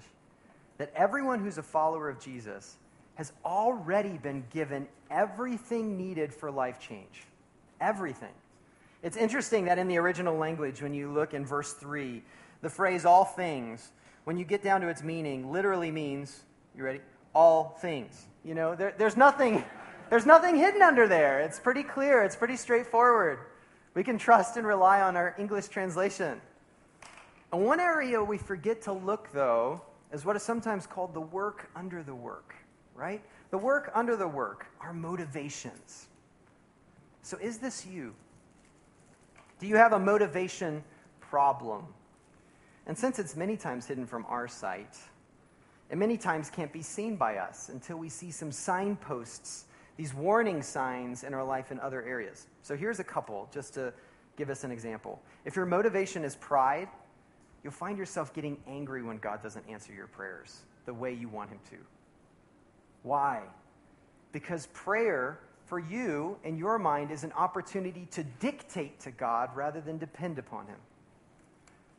that 0.77 0.93
everyone 0.95 1.43
who's 1.43 1.57
a 1.57 1.63
follower 1.63 2.11
of 2.11 2.21
Jesus 2.21 2.77
has 3.15 3.33
already 3.47 4.19
been 4.19 4.45
given 4.53 4.87
everything 5.11 5.97
needed 5.97 6.35
for 6.35 6.51
life 6.51 6.81
change. 6.81 7.25
Everything. 7.81 8.35
It's 9.03 9.17
interesting 9.17 9.65
that 9.65 9.79
in 9.79 9.89
the 9.89 9.97
original 9.97 10.37
language, 10.37 10.83
when 10.83 10.93
you 10.93 11.11
look 11.11 11.33
in 11.33 11.45
verse 11.47 11.73
3, 11.73 12.23
the 12.61 12.69
phrase 12.69 13.05
all 13.05 13.25
things, 13.25 13.93
when 14.25 14.37
you 14.37 14.45
get 14.45 14.63
down 14.63 14.83
to 14.83 14.89
its 14.89 15.03
meaning, 15.03 15.51
literally 15.51 15.91
means, 15.91 16.43
you 16.77 16.85
ready? 16.85 17.01
All 17.35 17.79
things. 17.81 18.27
You 18.45 18.55
know, 18.55 18.75
there, 18.75 18.95
there's 18.99 19.17
nothing. 19.17 19.65
There's 20.11 20.27
nothing 20.27 20.57
hidden 20.57 20.83
under 20.83 21.07
there. 21.07 21.41
It's 21.41 21.59
pretty 21.59 21.83
clear. 21.83 22.25
It's 22.25 22.37
pretty 22.37 22.57
straightforward. 22.57 23.39
We 23.95 24.05
can 24.05 24.19
trust 24.19 24.57
and 24.57 24.67
rely 24.67 25.01
on 25.01 25.17
our 25.17 25.35
English 25.39 25.69
translation. 25.69 26.41
And 27.53 27.65
one 27.65 27.81
area 27.81 28.23
we 28.23 28.37
forget 28.37 28.83
to 28.83 28.93
look, 28.93 29.31
though, 29.33 29.81
is 30.13 30.25
what 30.25 30.37
is 30.37 30.43
sometimes 30.43 30.87
called 30.87 31.15
the 31.15 31.21
work 31.21 31.71
under 31.75 32.03
the 32.03 32.15
work, 32.15 32.55
right? 32.95 33.23
The 33.51 33.59
work 33.59 33.91
under 33.95 34.17
the 34.17 34.29
work, 34.29 34.67
our 34.81 34.93
motivations. 34.93 36.09
So, 37.23 37.37
is 37.39 37.59
this 37.59 37.87
you? 37.87 38.15
Do 39.61 39.67
you 39.67 39.77
have 39.77 39.93
a 39.93 39.99
motivation 39.99 40.83
problem? 41.21 41.85
And 42.87 42.97
since 42.97 43.19
it's 43.19 43.37
many 43.37 43.57
times 43.57 43.87
hidden 43.87 44.07
from 44.07 44.25
our 44.27 44.49
sight, 44.49 44.97
it 45.91 45.99
many 45.99 46.17
times 46.17 46.49
can't 46.49 46.73
be 46.73 46.83
seen 46.83 47.17
by 47.17 47.37
us 47.37 47.69
until 47.69 47.99
we 47.99 48.09
see 48.09 48.31
some 48.31 48.51
signposts, 48.51 49.67
these 49.99 50.15
warning 50.15 50.63
signs 50.63 51.25
in 51.25 51.35
our 51.35 51.45
life 51.45 51.73
in 51.73 51.79
other 51.81 52.03
areas. 52.03 52.47
So 52.63 52.75
here's 52.75 53.01
a 53.01 53.05
couple 53.05 53.51
just 53.53 53.75
to 53.75 53.93
give 54.37 54.49
us 54.49 54.65
an 54.65 54.71
example. 54.71 55.21
If 55.45 55.57
your 55.57 55.67
motivation 55.67 56.25
is 56.25 56.37
pride, 56.37 56.89
you'll 57.63 57.73
find 57.73 57.99
yourself 57.99 58.33
getting 58.33 58.57
angry 58.67 59.03
when 59.03 59.19
God 59.19 59.43
doesn't 59.43 59.69
answer 59.69 59.93
your 59.93 60.07
prayers 60.07 60.63
the 60.87 60.95
way 60.95 61.13
you 61.13 61.29
want 61.29 61.51
Him 61.51 61.59
to. 61.71 61.77
Why? 63.03 63.43
Because 64.33 64.69
prayer 64.69 65.39
for 65.71 65.79
you 65.79 66.37
in 66.43 66.59
your 66.59 66.81
mind 66.81 67.13
is 67.13 67.23
an 67.23 67.31
opportunity 67.33 68.09
to 68.11 68.25
dictate 68.25 68.99
to 68.99 69.13
God 69.13 69.51
rather 69.55 69.81
than 69.81 69.99
depend 69.99 70.37
upon 70.41 70.67
Him. 70.67 70.77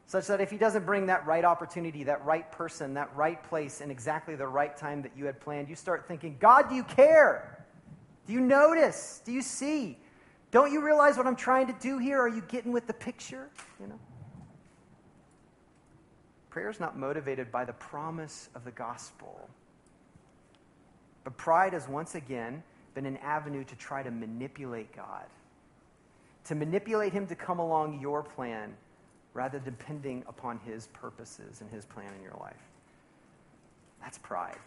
Such 0.07 0.27
that 0.27 0.41
if 0.41 0.51
He 0.51 0.57
doesn't 0.57 0.85
bring 0.85 1.05
that 1.05 1.25
right 1.25 1.45
opportunity, 1.45 2.03
that 2.03 2.23
right 2.25 2.51
person, 2.51 2.93
that 2.95 3.15
right 3.15 3.41
place 3.41 3.79
in 3.79 3.89
exactly 3.89 4.35
the 4.35 4.45
right 4.45 4.75
time 4.75 5.01
that 5.03 5.13
you 5.15 5.25
had 5.25 5.39
planned, 5.39 5.69
you 5.69 5.77
start 5.77 6.05
thinking, 6.05 6.35
God, 6.37 6.67
do 6.67 6.75
you 6.75 6.83
care? 6.83 7.65
Do 8.27 8.33
you 8.33 8.41
notice? 8.41 9.21
Do 9.23 9.31
you 9.31 9.41
see? 9.41 9.97
Don't 10.51 10.73
you 10.73 10.83
realize 10.83 11.15
what 11.15 11.25
I'm 11.25 11.37
trying 11.37 11.67
to 11.67 11.75
do 11.79 11.97
here? 11.97 12.19
Are 12.19 12.27
you 12.27 12.43
getting 12.49 12.73
with 12.73 12.87
the 12.87 12.93
picture? 12.93 13.49
You 13.79 13.87
know? 13.87 13.99
Prayer 16.49 16.69
is 16.69 16.81
not 16.81 16.97
motivated 16.97 17.53
by 17.53 17.63
the 17.63 17.73
promise 17.73 18.49
of 18.53 18.65
the 18.65 18.71
gospel. 18.71 19.49
But 21.23 21.37
pride 21.37 21.73
is 21.73 21.87
once 21.87 22.15
again 22.15 22.63
been 22.93 23.05
an 23.05 23.17
avenue 23.17 23.63
to 23.63 23.75
try 23.75 24.03
to 24.03 24.11
manipulate 24.11 24.95
God, 24.95 25.25
to 26.45 26.55
manipulate 26.55 27.13
Him 27.13 27.27
to 27.27 27.35
come 27.35 27.59
along 27.59 27.99
your 28.01 28.23
plan 28.23 28.73
rather 29.33 29.59
depending 29.59 30.23
upon 30.27 30.59
His 30.65 30.87
purposes 30.87 31.61
and 31.61 31.69
His 31.69 31.85
plan 31.85 32.11
in 32.17 32.23
your 32.23 32.37
life. 32.39 32.53
That's 34.01 34.17
pride. 34.17 34.57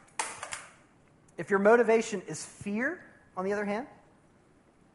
If 1.36 1.50
your 1.50 1.58
motivation 1.58 2.22
is 2.28 2.44
fear, 2.44 3.00
on 3.36 3.44
the 3.44 3.52
other 3.52 3.64
hand, 3.64 3.86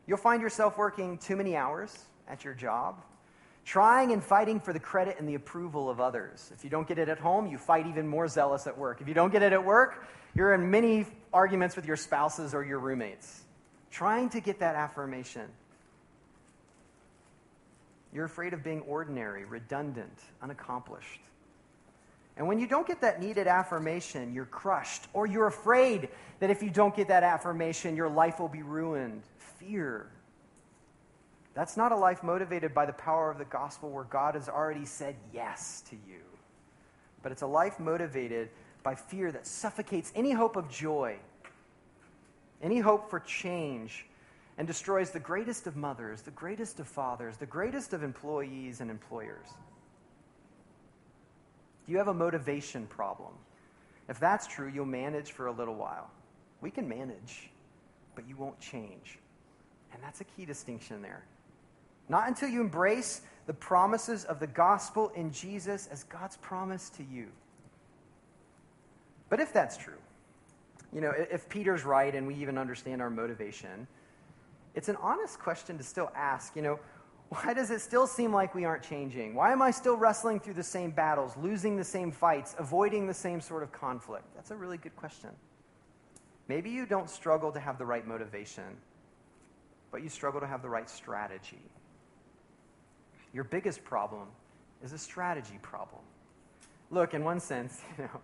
you'll 0.08 0.18
find 0.18 0.42
yourself 0.42 0.78
working 0.78 1.18
too 1.18 1.36
many 1.36 1.56
hours 1.56 2.06
at 2.28 2.44
your 2.44 2.54
job 2.54 3.04
trying 3.70 4.12
and 4.13 4.24
fighting 4.24 4.60
for 4.60 4.74
the 4.74 4.80
credit 4.80 5.18
and 5.20 5.30
the 5.30 5.36
approval 5.36 5.92
of 5.92 6.00
others. 6.00 6.52
If 6.56 6.63
you 6.63 6.72
don't 6.72 6.88
get 6.88 6.98
it 6.98 7.08
at 7.08 7.20
home, 7.20 7.46
you 7.46 7.60
fight 7.60 7.86
even 7.86 8.08
more 8.08 8.28
zealous 8.28 8.65
at 8.65 8.76
work. 8.76 9.00
If 9.00 9.08
you 9.08 9.13
don't 9.13 9.32
get 9.32 9.44
it 9.44 9.54
at 9.54 9.63
work, 9.63 10.08
you're 10.34 10.56
in 10.56 10.72
many 10.72 11.06
arguments 11.34 11.76
with 11.76 11.86
your 11.86 11.96
spouses 11.96 12.54
or 12.54 12.63
your 12.63 12.80
roommates, 12.80 13.42
trying 13.92 14.30
to 14.30 14.39
get 14.39 14.60
that 14.60 14.76
affirmation. 14.76 15.48
You're 18.13 18.26
afraid 18.26 18.54
of 18.54 18.63
being 18.63 18.82
ordinary, 18.82 19.46
redundant, 19.46 20.18
unaccomplished. 20.42 21.22
And 22.38 22.48
when 22.48 22.60
you 22.60 22.68
don't 22.68 22.88
get 22.88 23.02
that 23.02 23.22
needed 23.22 23.48
affirmation, 23.48 24.34
you're 24.34 24.46
crushed, 24.46 25.08
or 25.13 25.28
you're 25.28 25.48
afraid 25.48 26.10
that 26.39 26.50
if 26.50 26.63
you 26.63 26.70
don't 26.70 26.96
get 26.96 27.10
that 27.10 27.24
affirmation, 27.24 27.96
your 27.96 28.10
life 28.10 28.39
will 28.39 28.48
be 28.48 28.63
ruined. 28.63 29.24
Fear 29.60 30.10
that's 31.60 31.76
not 31.76 31.92
a 31.92 31.96
life 31.98 32.24
motivated 32.24 32.74
by 32.74 32.86
the 32.86 32.94
power 32.94 33.30
of 33.30 33.38
the 33.38 33.44
gospel 33.44 33.89
where 33.89 34.06
God 34.06 34.36
has 34.36 34.48
already 34.48 34.86
said 34.86 35.15
yes 35.34 35.84
to 35.89 35.96
you. 36.08 36.22
But 37.22 37.34
it's 37.34 37.42
a 37.42 37.48
life 37.48 37.82
motivated 37.82 38.50
by 38.84 38.96
fear 38.96 39.32
that 39.32 39.46
suffocates 39.46 40.12
any 40.15 40.32
hope 40.32 40.56
of 40.56 40.70
joy, 40.70 41.18
any 42.62 42.80
hope 42.80 43.10
for 43.10 43.20
change, 43.20 44.06
and 44.58 44.68
destroys 44.68 45.12
the 45.12 45.20
greatest 45.20 45.68
of 45.68 45.76
mothers, 45.76 46.22
the 46.22 46.32
greatest 46.32 46.80
of 46.80 46.88
fathers, 46.88 47.38
the 47.38 47.46
greatest 47.46 47.94
of 47.94 48.04
employees 48.04 48.82
and 48.82 48.92
employers. 48.92 49.48
Do 51.86 51.94
you 51.94 51.98
have 51.98 52.10
a 52.10 52.13
motivation 52.13 52.86
problem? 52.88 53.34
If 54.10 54.20
that's 54.20 54.48
true, 54.48 54.70
you'll 54.74 54.86
manage 54.86 55.32
for 55.32 55.48
a 55.48 55.52
little 55.52 55.76
while. 55.76 56.10
We 56.62 56.72
can 56.72 56.89
manage, 56.89 57.50
but 58.15 58.28
you 58.28 58.36
won't 58.36 58.60
change. 58.60 59.18
And 59.94 60.04
that's 60.04 60.22
a 60.22 60.26
key 60.26 60.46
distinction 60.46 61.02
there. 61.02 61.24
Not 62.10 62.28
until 62.28 62.50
you 62.50 62.60
embrace 62.60 63.22
the 63.46 63.54
promises 63.54 64.26
of 64.26 64.39
the 64.39 64.48
gospel 64.48 65.12
in 65.15 65.32
Jesus 65.32 65.88
as 65.92 66.04
God's 66.04 66.38
promise 66.38 66.89
to 66.92 67.04
you. 67.04 67.28
But 69.30 69.39
if 69.39 69.54
that's 69.54 69.78
true, 69.78 69.98
you 70.92 71.02
know, 71.02 71.12
if 71.12 71.48
Peter's 71.50 71.86
right 71.86 72.13
and 72.13 72.26
we 72.26 72.36
even 72.36 72.58
understand 72.58 73.02
our 73.02 73.10
motivation, 73.10 73.88
it's 74.76 74.89
an 74.89 74.98
honest 74.98 75.39
question 75.39 75.78
to 75.78 75.84
still 75.84 76.12
ask, 76.15 76.56
you 76.56 76.62
know, 76.62 76.80
why 77.30 77.54
does 77.54 77.70
it 77.70 77.82
still 77.82 78.08
seem 78.08 78.34
like 78.34 78.56
we 78.56 78.65
aren't 78.65 78.82
changing? 78.82 79.36
Why 79.36 79.52
am 79.52 79.62
I 79.62 79.70
still 79.70 79.96
wrestling 79.96 80.39
through 80.39 80.56
the 80.56 80.63
same 80.63 80.89
battles, 80.89 81.38
losing 81.38 81.78
the 81.78 81.84
same 81.84 82.12
fights, 82.12 82.56
avoiding 82.58 83.06
the 83.06 83.13
same 83.13 83.39
sort 83.39 83.62
of 83.62 83.72
conflict? 83.72 84.26
That's 84.36 84.50
a 84.50 84.56
really 84.56 84.78
good 84.78 84.96
question. 84.96 85.30
Maybe 86.48 86.72
you 86.72 86.88
don't 86.88 87.08
struggle 87.08 87.52
to 87.52 87.60
have 87.60 87.78
the 87.78 87.86
right 87.86 88.06
motivation, 88.06 88.63
but 89.92 90.02
you 90.02 90.10
struggle 90.10 90.42
to 90.42 90.48
have 90.48 90.63
the 90.63 90.70
right 90.70 90.89
strategy. 90.89 91.62
Your 93.32 93.44
biggest 93.44 93.84
problem 93.84 94.28
is 94.84 94.92
a 94.92 94.98
strategy 94.98 95.60
problem. 95.62 96.02
Look, 96.89 97.13
in 97.13 97.24
one 97.24 97.39
sense, 97.39 97.80
you 97.98 98.06
know, 98.06 98.22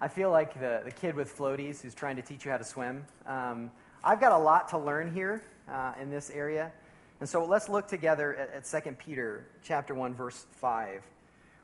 I 0.00 0.08
feel 0.08 0.30
like 0.30 0.58
the, 0.60 0.82
the 0.84 0.90
kid 0.90 1.14
with 1.14 1.36
floaties 1.36 1.80
who's 1.80 1.94
trying 1.94 2.16
to 2.16 2.22
teach 2.22 2.44
you 2.44 2.50
how 2.50 2.56
to 2.56 2.64
swim. 2.64 3.04
Um, 3.26 3.70
I've 4.02 4.20
got 4.20 4.32
a 4.32 4.38
lot 4.38 4.68
to 4.70 4.78
learn 4.78 5.12
here 5.14 5.42
uh, 5.70 5.92
in 6.00 6.10
this 6.10 6.30
area. 6.30 6.72
And 7.20 7.28
so 7.28 7.44
let's 7.44 7.68
look 7.68 7.86
together 7.86 8.34
at, 8.34 8.66
at 8.74 8.84
2 8.84 8.92
Peter 8.92 9.46
chapter 9.62 9.94
1, 9.94 10.14
verse 10.14 10.46
5, 10.52 11.02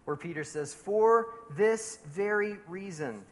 where 0.04 0.16
Peter 0.16 0.44
says, 0.44 0.72
For 0.72 1.34
this 1.56 1.98
very 2.06 2.56
reason, 2.68 3.22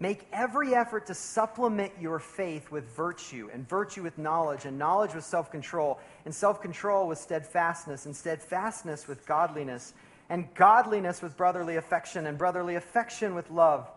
Make 0.00 0.28
every 0.32 0.74
effort 0.74 1.06
to 1.06 1.14
supplement 1.14 1.92
your 2.00 2.20
faith 2.20 2.70
with 2.70 2.84
virtue, 2.94 3.50
and 3.52 3.68
virtue 3.68 4.04
with 4.04 4.16
knowledge, 4.16 4.64
and 4.64 4.78
knowledge 4.78 5.12
with 5.12 5.24
self 5.24 5.50
control, 5.50 5.98
and 6.24 6.32
self 6.32 6.62
control 6.62 7.08
with 7.08 7.18
steadfastness, 7.18 8.06
and 8.06 8.14
steadfastness 8.14 9.08
with 9.08 9.26
godliness, 9.26 9.94
and 10.30 10.54
godliness 10.54 11.20
with 11.20 11.36
brotherly 11.36 11.76
affection, 11.76 12.26
and 12.26 12.38
brotherly 12.38 12.76
affection 12.76 13.34
with 13.34 13.50
love. 13.50 13.90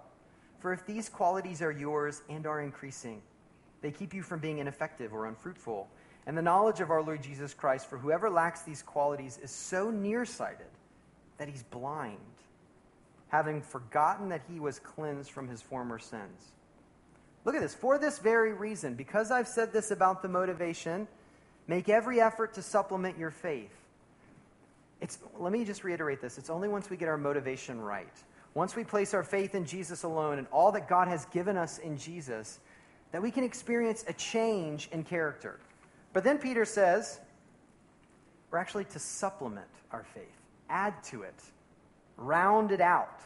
For 0.61 0.73
if 0.73 0.85
these 0.85 1.09
qualities 1.09 1.61
are 1.61 1.71
yours 1.71 2.21
and 2.29 2.45
are 2.45 2.61
increasing, 2.61 3.21
they 3.81 3.91
keep 3.91 4.13
you 4.13 4.23
from 4.23 4.39
being 4.39 4.59
ineffective 4.59 5.13
or 5.13 5.25
unfruitful. 5.25 5.87
And 6.27 6.37
the 6.37 6.41
knowledge 6.41 6.79
of 6.79 6.91
our 6.91 7.01
Lord 7.01 7.23
Jesus 7.23 7.53
Christ, 7.53 7.89
for 7.89 7.97
whoever 7.97 8.29
lacks 8.29 8.61
these 8.61 8.81
qualities 8.81 9.39
is 9.41 9.51
so 9.51 9.89
nearsighted 9.89 10.67
that 11.37 11.49
he's 11.49 11.63
blind 11.63 12.17
having 13.31 13.61
forgotten 13.61 14.29
that 14.29 14.41
he 14.49 14.59
was 14.59 14.77
cleansed 14.79 15.31
from 15.31 15.47
his 15.47 15.61
former 15.61 15.97
sins. 15.97 16.51
Look 17.45 17.55
at 17.55 17.61
this. 17.61 17.73
For 17.73 17.97
this 17.97 18.19
very 18.19 18.53
reason, 18.53 18.95
because 18.95 19.31
I've 19.31 19.47
said 19.47 19.71
this 19.71 19.89
about 19.89 20.21
the 20.21 20.27
motivation, 20.27 21.07
make 21.65 21.87
every 21.87 22.19
effort 22.19 22.53
to 22.55 22.61
supplement 22.61 23.17
your 23.17 23.31
faith. 23.31 23.73
It's, 24.99 25.17
let 25.39 25.53
me 25.53 25.63
just 25.63 25.83
reiterate 25.83 26.21
this. 26.21 26.37
It's 26.37 26.49
only 26.49 26.67
once 26.67 26.89
we 26.89 26.97
get 26.97 27.07
our 27.07 27.17
motivation 27.17 27.79
right, 27.79 28.13
once 28.53 28.75
we 28.75 28.83
place 28.83 29.13
our 29.13 29.23
faith 29.23 29.55
in 29.55 29.65
Jesus 29.65 30.03
alone 30.03 30.37
and 30.37 30.47
all 30.51 30.71
that 30.73 30.89
God 30.89 31.07
has 31.07 31.25
given 31.25 31.55
us 31.57 31.77
in 31.77 31.97
Jesus, 31.97 32.59
that 33.11 33.21
we 33.21 33.31
can 33.31 33.43
experience 33.43 34.03
a 34.07 34.13
change 34.13 34.89
in 34.91 35.03
character. 35.03 35.59
But 36.13 36.23
then 36.23 36.37
Peter 36.37 36.65
says, 36.65 37.19
we're 38.49 38.57
actually 38.57 38.85
to 38.85 38.99
supplement 38.99 39.67
our 39.91 40.03
faith, 40.13 40.41
add 40.69 41.01
to 41.05 41.23
it, 41.23 41.43
round 42.17 42.71
it 42.71 42.81
out. 42.81 43.21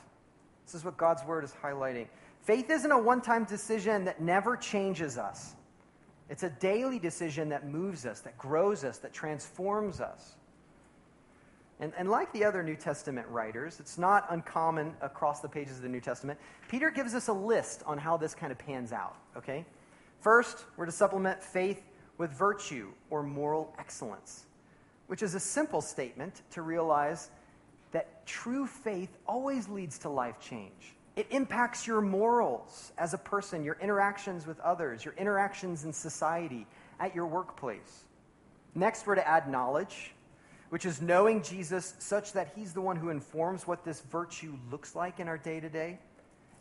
This 0.65 0.75
is 0.75 0.85
what 0.85 0.97
God's 0.97 1.23
word 1.25 1.43
is 1.43 1.53
highlighting. 1.63 2.07
Faith 2.41 2.69
isn't 2.69 2.91
a 2.91 2.97
one 2.97 3.21
time 3.21 3.43
decision 3.45 4.05
that 4.05 4.21
never 4.21 4.55
changes 4.55 5.17
us, 5.17 5.55
it's 6.29 6.43
a 6.43 6.49
daily 6.49 6.99
decision 6.99 7.49
that 7.49 7.67
moves 7.67 8.05
us, 8.05 8.21
that 8.21 8.37
grows 8.37 8.83
us, 8.83 8.97
that 8.99 9.13
transforms 9.13 10.01
us. 10.01 10.35
And, 11.79 11.91
and 11.97 12.09
like 12.09 12.31
the 12.31 12.45
other 12.45 12.63
New 12.63 12.75
Testament 12.75 13.27
writers, 13.27 13.79
it's 13.79 13.97
not 13.97 14.25
uncommon 14.29 14.93
across 15.01 15.41
the 15.41 15.49
pages 15.49 15.77
of 15.77 15.83
the 15.83 15.89
New 15.89 15.99
Testament. 15.99 16.39
Peter 16.69 16.89
gives 16.89 17.13
us 17.13 17.27
a 17.27 17.33
list 17.33 17.83
on 17.85 17.97
how 17.97 18.15
this 18.15 18.33
kind 18.33 18.51
of 18.51 18.57
pans 18.57 18.93
out, 18.93 19.15
okay? 19.35 19.65
First, 20.21 20.63
we're 20.77 20.85
to 20.85 20.91
supplement 20.91 21.43
faith 21.43 21.83
with 22.17 22.31
virtue 22.31 22.91
or 23.09 23.23
moral 23.23 23.73
excellence, 23.77 24.45
which 25.07 25.21
is 25.21 25.35
a 25.35 25.39
simple 25.39 25.81
statement 25.81 26.41
to 26.51 26.61
realize 26.61 27.29
that 27.91 28.25
true 28.25 28.65
faith 28.65 29.17
always 29.27 29.67
leads 29.67 29.97
to 29.99 30.09
life 30.09 30.39
change. 30.39 30.95
It 31.15 31.27
impacts 31.29 31.85
your 31.85 32.01
morals 32.01 32.91
as 32.97 33.13
a 33.13 33.17
person, 33.17 33.63
your 33.63 33.77
interactions 33.81 34.47
with 34.47 34.59
others, 34.61 35.05
your 35.05 35.13
interactions 35.17 35.85
in 35.85 35.93
society, 35.93 36.67
at 36.99 37.13
your 37.13 37.27
workplace. 37.27 38.05
Next, 38.73 39.05
we're 39.07 39.15
to 39.15 39.27
add 39.27 39.49
knowledge, 39.49 40.13
which 40.69 40.85
is 40.85 41.01
knowing 41.01 41.41
Jesus 41.41 41.95
such 41.99 42.33
that 42.33 42.53
he's 42.55 42.73
the 42.73 42.81
one 42.81 42.95
who 42.95 43.09
informs 43.09 43.67
what 43.67 43.83
this 43.83 44.01
virtue 44.01 44.57
looks 44.71 44.95
like 44.95 45.19
in 45.19 45.27
our 45.27 45.37
day 45.37 45.59
to 45.59 45.69
day. 45.69 45.99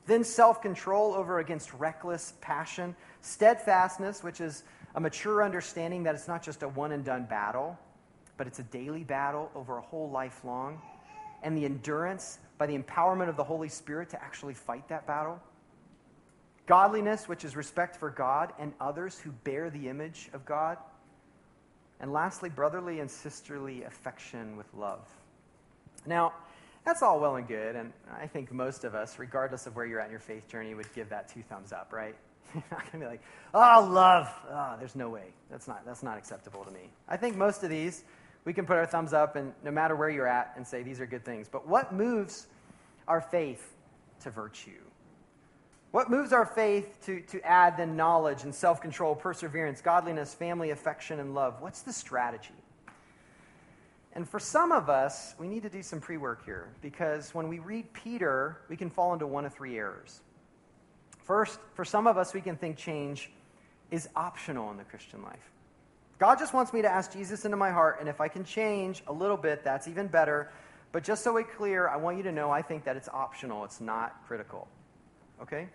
Then 0.07 0.25
self 0.25 0.61
control 0.61 1.15
over 1.15 1.39
against 1.39 1.73
reckless 1.75 2.35
passion. 2.41 2.95
Steadfastness, 3.23 4.23
which 4.23 4.41
is 4.41 4.65
a 4.95 5.01
mature 5.01 5.43
understanding 5.43 6.03
that 6.05 6.15
it's 6.15 6.29
not 6.29 6.43
just 6.43 6.63
a 6.63 6.69
one 6.69 6.93
and 6.93 7.05
done 7.05 7.25
battle, 7.25 7.79
but 8.37 8.47
it's 8.47 8.59
a 8.59 8.65
daily 8.65 9.05
battle 9.05 9.51
over 9.55 9.79
a 9.79 9.81
whole 9.81 10.11
life 10.11 10.45
long 10.45 10.81
and 11.43 11.57
the 11.57 11.65
endurance 11.65 12.39
by 12.59 12.67
the 12.67 12.77
empowerment 12.77 13.29
of 13.29 13.37
the 13.37 13.45
Holy 13.45 13.69
Spirit 13.69 14.09
to 14.11 14.23
actually 14.23 14.55
fight 14.55 14.89
that 14.89 15.07
battle. 15.07 15.41
Godliness, 16.67 17.29
which 17.29 17.45
is 17.45 17.57
respect 17.57 17.97
for 17.97 18.11
God 18.11 18.53
and 18.59 18.73
others 18.81 19.19
who 19.19 19.31
bear 19.31 19.69
the 19.69 19.89
image 19.89 20.31
of 20.33 20.45
God. 20.45 20.79
And 22.05 22.13
lastly, 22.13 22.51
brotherly 22.51 23.01
and 23.01 23.11
sisterly 23.11 23.85
affection 23.85 24.59
with 24.59 24.67
love. 24.75 25.09
Now, 26.05 26.35
that's 26.85 27.01
all 27.03 27.19
well 27.19 27.37
and 27.37 27.49
good, 27.49 27.77
and 27.77 27.95
I 28.13 28.27
think 28.27 28.53
most 28.53 28.85
of 28.85 28.95
us, 28.95 29.19
regardless 29.19 29.67
of 29.67 29.75
where 29.75 29.87
you're 29.87 30.01
at 30.01 30.05
in 30.05 30.11
your 30.11 30.21
faith 30.21 30.47
journey, 30.47 30.75
would 30.75 30.93
give 30.95 31.09
that 31.09 31.31
two 31.33 31.41
thumbs 31.41 31.73
up, 31.73 31.95
right? 31.95 32.15
You're 32.55 32.63
not 32.71 32.93
to 32.93 32.99
be 32.99 33.07
like, 33.07 33.23
oh, 33.55 33.89
love. 33.91 34.29
Oh, 34.51 34.75
there's 34.79 34.95
no 34.95 35.09
way. 35.09 35.33
That's 35.51 35.67
not, 35.67 35.87
that's 35.87 36.03
not 36.03 36.19
acceptable 36.19 36.63
to 36.65 36.71
me. 36.73 36.91
I 37.09 37.17
think 37.17 37.39
most 37.39 37.65
of 37.65 37.71
these 37.71 38.05
we 38.45 38.53
can 38.53 38.67
put 38.67 38.77
our 38.77 38.85
thumbs 38.85 39.15
up 39.15 39.37
and 39.37 39.55
no 39.65 39.71
matter 39.71 39.97
where 39.97 40.11
you're 40.11 40.29
at 40.29 40.53
and 40.57 40.67
say 40.67 40.83
these 40.83 41.01
are 41.01 41.07
good 41.07 41.25
things. 41.25 41.49
But 41.51 41.67
what 41.67 41.95
moves 41.95 42.49
our 43.09 43.23
faith 43.23 43.67
to 44.25 44.31
virtue? 44.31 44.83
What 45.95 46.11
moves 46.11 46.33
our 46.33 46.45
faith 46.45 46.99
to, 47.07 47.21
to 47.21 47.41
add 47.43 47.77
then 47.77 47.95
knowledge 47.95 48.43
and 48.43 48.53
self 48.53 48.81
control, 48.81 49.15
perseverance, 49.15 49.81
godliness, 49.81 50.35
family 50.35 50.71
affection, 50.71 51.21
and 51.21 51.37
love? 51.37 51.63
What's 51.63 51.83
the 51.83 51.93
strategy? 51.93 52.51
And 54.13 54.29
for 54.29 54.41
some 54.41 54.73
of 54.73 54.91
us, 54.91 55.37
we 55.39 55.47
need 55.47 55.63
to 55.63 55.69
do 55.69 55.85
some 55.85 56.01
pre 56.01 56.17
work 56.17 56.45
here 56.45 56.67
because 56.83 57.33
when 57.33 57.49
we 57.49 57.61
read 57.61 57.93
Peter, 57.93 58.59
we 58.69 58.77
can 58.77 58.91
fall 58.91 59.13
into 59.13 59.29
one 59.29 59.45
of 59.45 59.55
three 59.55 59.79
errors. 59.79 60.19
First, 61.23 61.61
for 61.75 61.85
some 61.85 62.09
of 62.09 62.19
us, 62.19 62.35
we 62.35 62.41
can 62.41 62.57
think 62.57 62.77
change 62.77 63.31
is 63.93 64.09
optional 64.17 64.73
in 64.73 64.77
the 64.77 64.83
Christian 64.83 65.23
life. 65.23 65.49
God 66.19 66.41
just 66.41 66.53
wants 66.53 66.73
me 66.73 66.83
to 66.83 66.91
ask 66.91 67.13
Jesus 67.13 67.45
into 67.45 67.57
my 67.57 67.71
heart, 67.71 67.99
and 68.01 68.09
if 68.09 68.21
I 68.21 68.27
can 68.27 68.43
change 68.43 69.05
a 69.07 69.13
little 69.13 69.37
bit, 69.37 69.63
that's 69.63 69.87
even 69.87 70.09
better. 70.09 70.51
But 70.91 71.05
just 71.05 71.23
so 71.23 71.35
we're 71.35 71.45
clear, 71.45 71.87
I 71.87 71.99
want 71.99 72.17
you 72.17 72.25
to 72.25 72.33
know 72.33 72.51
I 72.51 72.63
think 72.63 72.83
that 72.83 72.97
it's 72.97 73.09
optional, 73.09 73.65
it's 73.65 73.81
not 73.81 74.21
critical. 74.27 74.67
Okay? 75.41 75.69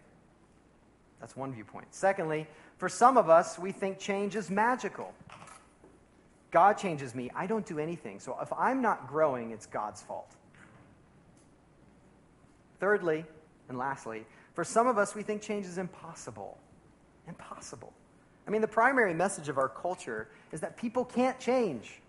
That's 1.20 1.36
one 1.36 1.54
viewpoint. 1.54 1.88
Secondly, 1.92 2.48
for 2.78 2.90
some 2.90 3.18
of 3.18 3.30
us, 3.30 3.60
we 3.60 3.72
think 3.72 4.00
change 4.00 4.36
is 4.36 4.50
magical. 4.50 5.14
God 6.52 6.78
changes 6.78 7.14
me. 7.14 7.30
I 7.36 7.46
don't 7.46 7.66
do 7.66 7.78
anything. 7.78 8.20
So 8.20 8.38
if 8.42 8.52
I'm 8.54 8.82
not 8.82 9.08
growing, 9.08 9.52
it's 9.52 9.66
God's 9.66 10.02
fault. 10.02 10.36
Thirdly, 12.80 13.26
and 13.68 13.78
lastly, 13.78 14.26
for 14.54 14.64
some 14.64 14.88
of 14.88 14.98
us, 14.98 15.14
we 15.14 15.22
think 15.22 15.42
change 15.42 15.66
is 15.66 15.78
impossible. 15.78 16.58
Impossible. 17.28 17.94
I 18.48 18.52
mean, 18.52 18.62
the 18.62 18.68
primary 18.68 19.14
message 19.14 19.50
of 19.50 19.58
our 19.58 19.70
culture 19.70 20.28
is 20.52 20.60
that 20.62 20.76
people 20.76 21.06
can't 21.06 21.40
change. 21.40 22.02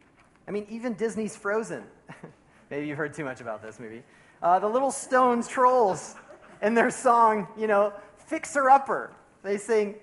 I 0.48 0.52
mean, 0.52 0.66
even 0.70 0.94
Disney's 0.94 1.36
Frozen. 1.36 1.84
Maybe 2.70 2.86
you've 2.86 2.96
heard 2.96 3.12
too 3.12 3.24
much 3.24 3.40
about 3.40 3.62
this 3.62 3.78
movie. 3.78 4.02
Uh, 4.42 4.58
the 4.58 4.68
little 4.68 4.90
stones 4.90 5.48
trolls 5.48 6.14
in 6.62 6.74
their 6.74 6.90
song, 6.90 7.46
you 7.58 7.66
know, 7.66 7.92
Fixer 8.30 8.70
Upper. 8.70 9.12
They 9.42 9.58
sing, 9.58 9.96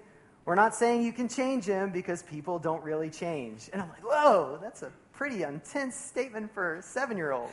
We're 0.45 0.55
not 0.55 0.75
saying 0.75 1.03
you 1.03 1.13
can 1.13 1.27
change 1.27 1.65
him 1.65 1.91
because 1.91 2.21
people 2.23 2.59
don't 2.59 2.83
really 2.83 3.09
change. 3.09 3.69
And 3.73 3.81
I'm 3.81 3.89
like, 3.89 4.03
whoa, 4.03 4.59
that's 4.61 4.83
a 4.83 4.91
pretty 5.13 5.43
intense 5.43 5.95
statement 5.95 6.53
for 6.53 6.75
a 6.75 6.81
seven 6.81 7.17
year 7.17 7.31
old. 7.31 7.51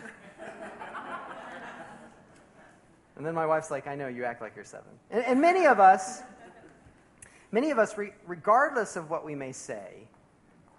and 3.16 3.24
then 3.24 3.34
my 3.34 3.46
wife's 3.46 3.70
like, 3.70 3.86
I 3.86 3.94
know, 3.94 4.08
you 4.08 4.24
act 4.24 4.42
like 4.42 4.56
you're 4.56 4.64
seven. 4.64 4.90
And, 5.10 5.24
and 5.24 5.40
many 5.40 5.66
of 5.66 5.80
us, 5.80 6.22
Many 7.54 7.70
of 7.70 7.78
us, 7.78 7.96
re- 7.96 8.12
regardless 8.26 8.96
of 8.96 9.10
what 9.10 9.24
we 9.24 9.36
may 9.36 9.52
say, 9.52 10.08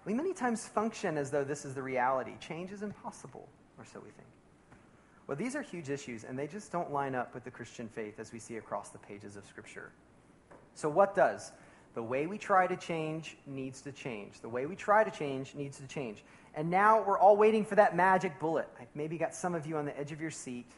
we 0.04 0.12
many 0.12 0.34
times 0.34 0.68
function 0.68 1.16
as 1.16 1.30
though 1.30 1.42
this 1.42 1.64
is 1.64 1.72
the 1.72 1.82
reality. 1.82 2.32
Change 2.38 2.70
is 2.70 2.82
impossible, 2.82 3.48
or 3.78 3.86
so 3.86 3.98
we 3.98 4.10
think. 4.10 4.28
Well, 5.26 5.36
these 5.36 5.56
are 5.56 5.62
huge 5.62 5.90
issues, 5.90 6.24
and 6.24 6.38
they 6.38 6.46
just 6.46 6.70
don't 6.70 6.92
line 6.92 7.14
up 7.14 7.34
with 7.34 7.44
the 7.44 7.50
Christian 7.50 7.88
faith 7.88 8.20
as 8.20 8.32
we 8.32 8.38
see 8.38 8.56
across 8.56 8.90
the 8.90 8.98
pages 8.98 9.36
of 9.36 9.44
Scripture. 9.46 9.90
So, 10.74 10.88
what 10.88 11.16
does? 11.16 11.50
The 11.94 12.02
way 12.02 12.26
we 12.26 12.38
try 12.38 12.66
to 12.66 12.76
change 12.76 13.36
needs 13.46 13.80
to 13.82 13.92
change. 13.92 14.40
The 14.40 14.48
way 14.48 14.66
we 14.66 14.76
try 14.76 15.02
to 15.02 15.10
change 15.10 15.54
needs 15.54 15.78
to 15.78 15.86
change. 15.88 16.22
And 16.54 16.70
now 16.70 17.02
we're 17.02 17.18
all 17.18 17.36
waiting 17.36 17.64
for 17.64 17.74
that 17.74 17.96
magic 17.96 18.38
bullet. 18.38 18.68
I 18.78 18.86
maybe 18.94 19.18
got 19.18 19.34
some 19.34 19.54
of 19.54 19.66
you 19.66 19.78
on 19.78 19.86
the 19.86 19.98
edge 19.98 20.12
of 20.12 20.20
your 20.20 20.30
seat. 20.30 20.70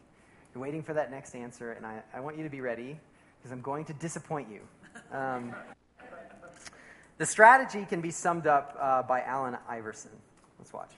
You're 0.55 0.63
waiting 0.63 0.83
for 0.83 0.95
that 0.95 1.11
next 1.11 1.35
answer, 1.35 1.73
and 1.73 1.85
I, 1.85 2.03
I 2.15 2.21
want 2.21 2.39
you 2.39 2.45
to 2.45 2.51
be 2.51 2.61
ready 2.61 2.99
because 3.39 3.53
I'm 3.53 3.61
going 3.61 3.85
to 3.87 3.93
disappoint 3.95 4.49
you. 4.51 4.61
Um, 5.17 5.55
the 7.19 7.27
strategy 7.27 7.85
can 7.85 8.01
be 8.01 8.11
summed 8.13 8.47
up 8.47 8.77
uh, 8.81 9.03
by 9.03 9.21
Allen 9.23 9.59
Iverson. 9.69 10.13
Let's 10.59 10.73
watch. 10.73 10.91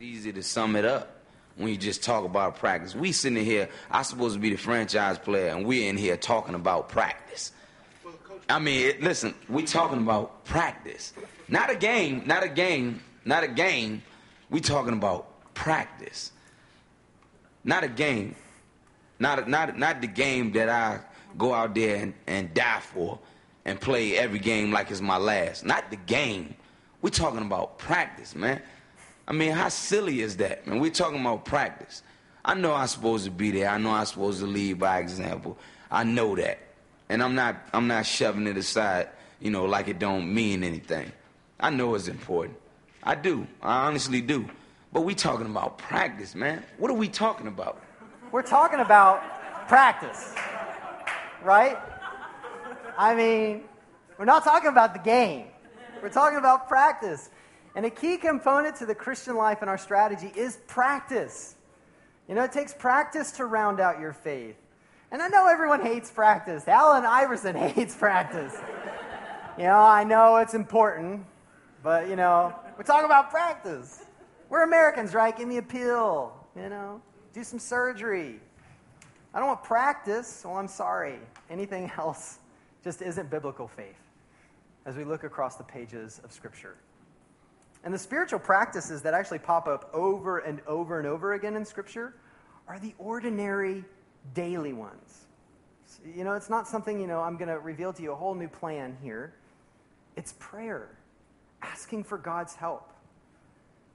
Easy 0.00 0.32
to 0.32 0.42
sum 0.42 0.76
it 0.76 0.84
up 0.84 1.23
when 1.56 1.68
you 1.68 1.76
just 1.76 2.02
talk 2.02 2.24
about 2.24 2.56
practice. 2.56 2.94
We 2.94 3.12
sitting 3.12 3.44
here, 3.44 3.68
I 3.90 4.02
supposed 4.02 4.34
to 4.34 4.40
be 4.40 4.50
the 4.50 4.56
franchise 4.56 5.18
player, 5.18 5.48
and 5.48 5.66
we're 5.66 5.88
in 5.88 5.96
here 5.96 6.16
talking 6.16 6.54
about 6.54 6.88
practice. 6.88 7.52
I 8.48 8.58
mean, 8.58 8.94
listen, 9.00 9.34
we 9.48 9.62
talking 9.62 9.98
about 9.98 10.44
practice, 10.44 11.12
not 11.48 11.70
a 11.70 11.76
game, 11.76 12.24
not 12.26 12.42
a 12.42 12.48
game, 12.48 13.02
not 13.24 13.42
a 13.42 13.48
game. 13.48 14.02
We 14.50 14.60
talking 14.60 14.92
about 14.92 15.54
practice, 15.54 16.32
not 17.62 17.84
a 17.84 17.88
game, 17.88 18.34
not 19.18 19.48
not 19.48 19.78
not 19.78 20.00
the 20.02 20.06
game 20.06 20.52
that 20.52 20.68
I 20.68 21.00
go 21.38 21.54
out 21.54 21.74
there 21.74 21.96
and, 21.96 22.14
and 22.26 22.52
die 22.52 22.80
for 22.80 23.18
and 23.64 23.80
play 23.80 24.16
every 24.16 24.38
game 24.38 24.70
like 24.72 24.90
it's 24.90 25.00
my 25.00 25.16
last. 25.16 25.64
Not 25.64 25.90
the 25.90 25.96
game. 25.96 26.54
We're 27.00 27.10
talking 27.10 27.40
about 27.42 27.78
practice, 27.78 28.34
man. 28.34 28.60
I 29.26 29.32
mean, 29.32 29.52
how 29.52 29.68
silly 29.68 30.20
is 30.20 30.36
that, 30.38 30.66
man? 30.66 30.80
We're 30.80 30.90
talking 30.90 31.20
about 31.20 31.44
practice. 31.44 32.02
I 32.44 32.54
know 32.54 32.74
I'm 32.74 32.86
supposed 32.86 33.24
to 33.24 33.30
be 33.30 33.50
there. 33.50 33.68
I 33.68 33.78
know 33.78 33.90
I'm 33.90 34.04
supposed 34.04 34.40
to 34.40 34.46
lead 34.46 34.78
by 34.78 34.98
example. 34.98 35.56
I 35.90 36.04
know 36.04 36.36
that. 36.36 36.58
And 37.08 37.22
I'm 37.22 37.34
not 37.34 37.56
I'm 37.72 37.86
not 37.86 38.06
shoving 38.06 38.46
it 38.46 38.56
aside, 38.56 39.08
you 39.40 39.50
know, 39.50 39.64
like 39.64 39.88
it 39.88 39.98
don't 39.98 40.32
mean 40.32 40.62
anything. 40.64 41.10
I 41.60 41.70
know 41.70 41.94
it's 41.94 42.08
important. 42.08 42.58
I 43.02 43.14
do. 43.14 43.46
I 43.62 43.86
honestly 43.86 44.20
do. 44.20 44.48
But 44.92 45.02
we 45.02 45.14
talking 45.14 45.46
about 45.46 45.78
practice, 45.78 46.34
man. 46.34 46.62
What 46.78 46.90
are 46.90 46.94
we 46.94 47.08
talking 47.08 47.46
about? 47.46 47.80
We're 48.32 48.42
talking 48.42 48.80
about 48.80 49.22
practice. 49.68 50.34
Right? 51.42 51.76
I 52.96 53.14
mean, 53.14 53.64
we're 54.18 54.24
not 54.24 54.44
talking 54.44 54.68
about 54.68 54.92
the 54.92 55.00
game, 55.00 55.46
we're 56.02 56.08
talking 56.08 56.38
about 56.38 56.68
practice. 56.68 57.30
And 57.74 57.84
a 57.84 57.90
key 57.90 58.16
component 58.16 58.76
to 58.76 58.86
the 58.86 58.94
Christian 58.94 59.36
life 59.36 59.58
and 59.60 59.68
our 59.68 59.78
strategy 59.78 60.32
is 60.36 60.58
practice. 60.66 61.56
You 62.28 62.34
know, 62.34 62.44
it 62.44 62.52
takes 62.52 62.72
practice 62.72 63.32
to 63.32 63.46
round 63.46 63.80
out 63.80 64.00
your 64.00 64.12
faith. 64.12 64.56
And 65.10 65.20
I 65.20 65.28
know 65.28 65.46
everyone 65.48 65.80
hates 65.80 66.10
practice. 66.10 66.66
Allen 66.68 67.04
Iverson 67.04 67.54
hates 67.68 67.94
practice. 67.94 68.56
You 69.58 69.64
know, 69.64 69.78
I 69.78 70.04
know 70.04 70.36
it's 70.36 70.54
important, 70.54 71.24
but, 71.82 72.08
you 72.08 72.16
know, 72.16 72.54
we're 72.76 72.84
talking 72.84 73.04
about 73.04 73.30
practice. 73.30 74.04
We're 74.48 74.64
Americans, 74.64 75.14
right? 75.14 75.36
Give 75.36 75.46
me 75.46 75.58
a 75.58 75.62
pill, 75.62 76.32
you 76.56 76.68
know, 76.68 77.00
do 77.32 77.44
some 77.44 77.58
surgery. 77.58 78.40
I 79.32 79.38
don't 79.38 79.48
want 79.48 79.62
practice. 79.62 80.42
Well, 80.44 80.56
I'm 80.56 80.68
sorry. 80.68 81.18
Anything 81.50 81.90
else 81.98 82.38
just 82.82 83.02
isn't 83.02 83.30
biblical 83.30 83.68
faith 83.68 83.98
as 84.86 84.96
we 84.96 85.04
look 85.04 85.24
across 85.24 85.56
the 85.56 85.64
pages 85.64 86.20
of 86.24 86.32
Scripture. 86.32 86.76
And 87.84 87.92
the 87.92 87.98
spiritual 87.98 88.38
practices 88.38 89.02
that 89.02 89.12
actually 89.12 89.38
pop 89.38 89.68
up 89.68 89.90
over 89.92 90.38
and 90.38 90.60
over 90.66 90.98
and 90.98 91.06
over 91.06 91.34
again 91.34 91.54
in 91.54 91.64
Scripture 91.64 92.14
are 92.66 92.78
the 92.78 92.94
ordinary, 92.98 93.84
daily 94.32 94.72
ones. 94.72 95.26
You 96.16 96.24
know, 96.24 96.32
it's 96.32 96.50
not 96.50 96.66
something, 96.66 96.98
you 96.98 97.06
know, 97.06 97.20
I'm 97.20 97.36
going 97.36 97.48
to 97.48 97.58
reveal 97.58 97.92
to 97.92 98.02
you 98.02 98.12
a 98.12 98.16
whole 98.16 98.34
new 98.34 98.48
plan 98.48 98.96
here. 99.02 99.34
It's 100.16 100.34
prayer, 100.38 100.88
asking 101.62 102.04
for 102.04 102.18
God's 102.18 102.54
help 102.54 102.90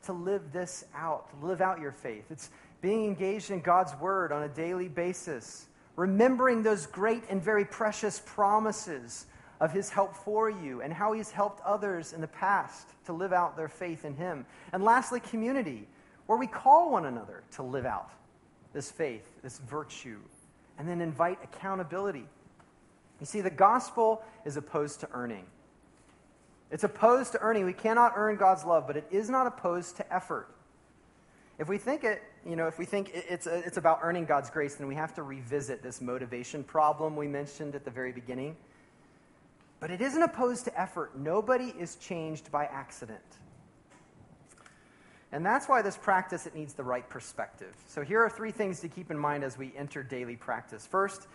to 0.04 0.14
live 0.14 0.52
this 0.54 0.86
out, 0.96 1.30
to 1.32 1.46
live 1.46 1.60
out 1.62 1.80
your 1.80 1.92
faith. 1.92 2.26
It's 2.30 2.52
being 2.82 3.06
engaged 3.06 3.52
in 3.52 3.60
God's 3.60 3.96
word 4.00 4.32
on 4.32 4.44
a 4.44 4.48
daily 4.48 4.88
basis, 4.88 5.66
remembering 5.96 6.64
those 6.64 6.86
great 6.86 7.24
and 7.30 7.42
very 7.42 7.66
precious 7.66 8.22
promises 8.26 9.26
of 9.60 9.72
his 9.72 9.90
help 9.90 10.16
for 10.16 10.50
you 10.50 10.82
and 10.82 10.94
how 10.94 11.12
he's 11.14 11.32
helped 11.32 11.62
others 11.66 12.14
in 12.14 12.22
the 12.22 12.28
past 12.28 12.88
to 13.06 13.14
live 13.14 13.34
out 13.34 13.58
their 13.58 13.68
faith 13.68 14.06
in 14.06 14.16
him. 14.16 14.46
And 14.72 14.84
lastly, 14.84 15.20
community, 15.20 15.88
where 16.28 16.38
we 16.38 16.48
call 16.48 16.92
one 16.92 17.06
another 17.06 17.44
to 17.52 17.64
live 17.64 17.86
out 17.86 18.12
this 18.74 18.92
faith, 18.92 19.28
this 19.42 19.60
virtue, 19.60 20.20
and 20.78 20.88
then 20.88 21.02
invite 21.02 21.40
accountability. 21.44 22.26
You 23.20 23.26
see, 23.26 23.42
the 23.42 23.50
gospel 23.50 24.24
is 24.46 24.56
opposed 24.56 25.02
to 25.02 25.10
earning. 25.12 25.46
It's 26.72 26.84
opposed 26.84 27.32
to 27.34 27.40
earning. 27.40 27.66
We 27.66 27.74
cannot 27.74 28.14
earn 28.16 28.38
God's 28.38 28.64
love, 28.64 28.86
but 28.88 28.96
it 28.96 29.08
is 29.12 29.30
not 29.30 29.48
opposed 29.48 29.98
to 29.98 30.14
effort. 30.14 30.48
If 31.58 31.68
we 31.68 31.78
think 31.78 32.06
it, 32.06 32.24
you 32.46 32.56
know, 32.56 32.68
if 32.68 32.80
we 32.80 32.86
think 32.86 33.12
it's, 33.14 33.46
it's 33.46 33.76
about 33.76 34.00
earning 34.02 34.24
God's 34.24 34.50
grace, 34.50 34.76
then 34.76 34.88
we 34.88 34.96
have 34.96 35.14
to 35.16 35.24
revisit 35.24 35.84
this 35.84 36.00
motivation 36.00 36.64
problem 36.64 37.16
we 37.18 37.28
mentioned 37.28 37.76
at 37.76 37.84
the 37.84 37.92
very 37.92 38.14
beginning. 38.14 38.56
But 39.80 39.92
it 39.92 40.02
isn't 40.02 40.22
opposed 40.22 40.66
to 40.66 40.80
effort. 40.80 41.18
Nobody 41.18 41.74
is 41.78 41.96
changed 41.96 42.52
by 42.52 42.66
accident. 42.66 43.22
And 45.32 45.46
that's 45.46 45.70
why 45.70 45.82
this 45.82 45.96
practice 45.96 46.48
it 46.48 46.56
needs 46.56 46.74
the 46.74 46.84
right 46.84 47.08
perspective. 47.08 47.74
So 47.88 48.02
here 48.02 48.22
are 48.22 48.30
three 48.30 48.52
things 48.52 48.80
to 48.82 48.88
keep 48.88 49.12
in 49.12 49.18
mind 49.18 49.44
as 49.44 49.58
we 49.58 49.72
enter 49.78 50.02
daily 50.02 50.36
practice. 50.36 50.88
First, 50.88 51.28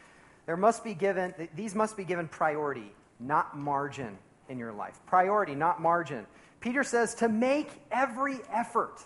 there 0.46 0.56
must 0.56 0.84
be 0.84 0.94
given 0.94 1.32
these 1.54 1.74
must 1.74 1.96
be 1.96 2.04
given 2.04 2.28
priority, 2.28 2.92
not 3.20 3.56
margin 3.56 4.18
in 4.48 4.58
your 4.58 4.72
life. 4.72 4.98
Priority, 5.06 5.54
not 5.54 5.80
margin. 5.80 6.26
Peter 6.60 6.82
says 6.82 7.14
to 7.16 7.28
make 7.28 7.70
every 7.90 8.40
effort. 8.52 9.02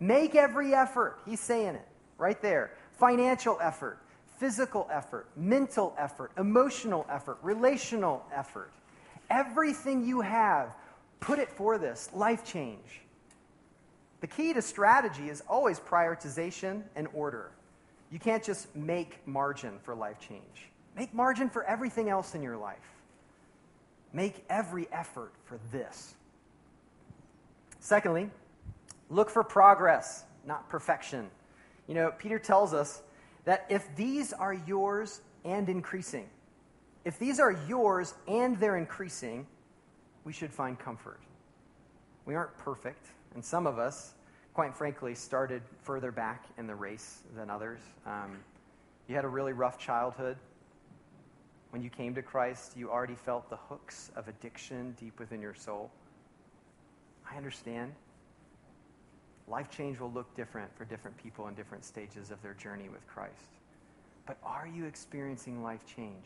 Make 0.00 0.34
every 0.34 0.74
effort. 0.74 1.20
He's 1.24 1.40
saying 1.40 1.76
it 1.76 1.88
right 2.18 2.40
there. 2.42 2.72
Financial 2.98 3.58
effort, 3.60 3.98
physical 4.44 4.86
effort, 4.92 5.26
mental 5.36 5.94
effort, 5.96 6.30
emotional 6.36 7.06
effort, 7.08 7.38
relational 7.40 8.22
effort. 8.30 8.70
Everything 9.30 10.04
you 10.04 10.20
have, 10.20 10.68
put 11.18 11.38
it 11.38 11.48
for 11.48 11.78
this 11.78 12.10
life 12.12 12.44
change. 12.44 13.00
The 14.20 14.26
key 14.26 14.52
to 14.52 14.60
strategy 14.60 15.30
is 15.30 15.42
always 15.48 15.80
prioritization 15.80 16.82
and 16.94 17.08
order. 17.14 17.52
You 18.12 18.18
can't 18.18 18.44
just 18.44 18.76
make 18.76 19.26
margin 19.26 19.78
for 19.82 19.94
life 19.94 20.20
change, 20.20 20.68
make 20.94 21.14
margin 21.14 21.48
for 21.48 21.64
everything 21.64 22.10
else 22.10 22.34
in 22.34 22.42
your 22.42 22.58
life. 22.58 22.76
Make 24.12 24.44
every 24.50 24.88
effort 24.92 25.32
for 25.46 25.58
this. 25.72 26.16
Secondly, 27.80 28.28
look 29.08 29.30
for 29.30 29.42
progress, 29.42 30.24
not 30.44 30.68
perfection. 30.68 31.30
You 31.88 31.94
know, 31.94 32.12
Peter 32.18 32.38
tells 32.38 32.74
us 32.74 33.00
that 33.44 33.66
if 33.68 33.94
these 33.96 34.32
are 34.32 34.54
yours 34.54 35.20
and 35.44 35.68
increasing, 35.68 36.28
if 37.04 37.18
these 37.18 37.38
are 37.38 37.52
yours 37.68 38.14
and 38.26 38.58
they're 38.58 38.76
increasing, 38.76 39.46
we 40.24 40.32
should 40.32 40.52
find 40.52 40.78
comfort. 40.78 41.20
We 42.24 42.34
aren't 42.34 42.56
perfect, 42.56 43.06
and 43.34 43.44
some 43.44 43.66
of 43.66 43.78
us, 43.78 44.14
quite 44.54 44.74
frankly, 44.74 45.14
started 45.14 45.62
further 45.82 46.10
back 46.10 46.44
in 46.56 46.66
the 46.66 46.74
race 46.74 47.20
than 47.36 47.50
others. 47.50 47.80
Um, 48.06 48.38
you 49.06 49.14
had 49.14 49.26
a 49.26 49.28
really 49.28 49.52
rough 49.52 49.78
childhood. 49.78 50.38
When 51.70 51.82
you 51.82 51.90
came 51.90 52.14
to 52.14 52.22
Christ, 52.22 52.74
you 52.76 52.90
already 52.90 53.16
felt 53.16 53.50
the 53.50 53.56
hooks 53.56 54.10
of 54.16 54.28
addiction 54.28 54.96
deep 54.98 55.18
within 55.18 55.42
your 55.42 55.54
soul. 55.54 55.90
I 57.30 57.36
understand. 57.36 57.92
Life 59.46 59.70
change 59.70 60.00
will 60.00 60.10
look 60.10 60.34
different 60.34 60.74
for 60.76 60.84
different 60.84 61.16
people 61.16 61.48
in 61.48 61.54
different 61.54 61.84
stages 61.84 62.30
of 62.30 62.40
their 62.42 62.54
journey 62.54 62.88
with 62.88 63.06
Christ. 63.06 63.32
But 64.26 64.38
are 64.42 64.66
you 64.66 64.86
experiencing 64.86 65.62
life 65.62 65.84
change? 65.86 66.24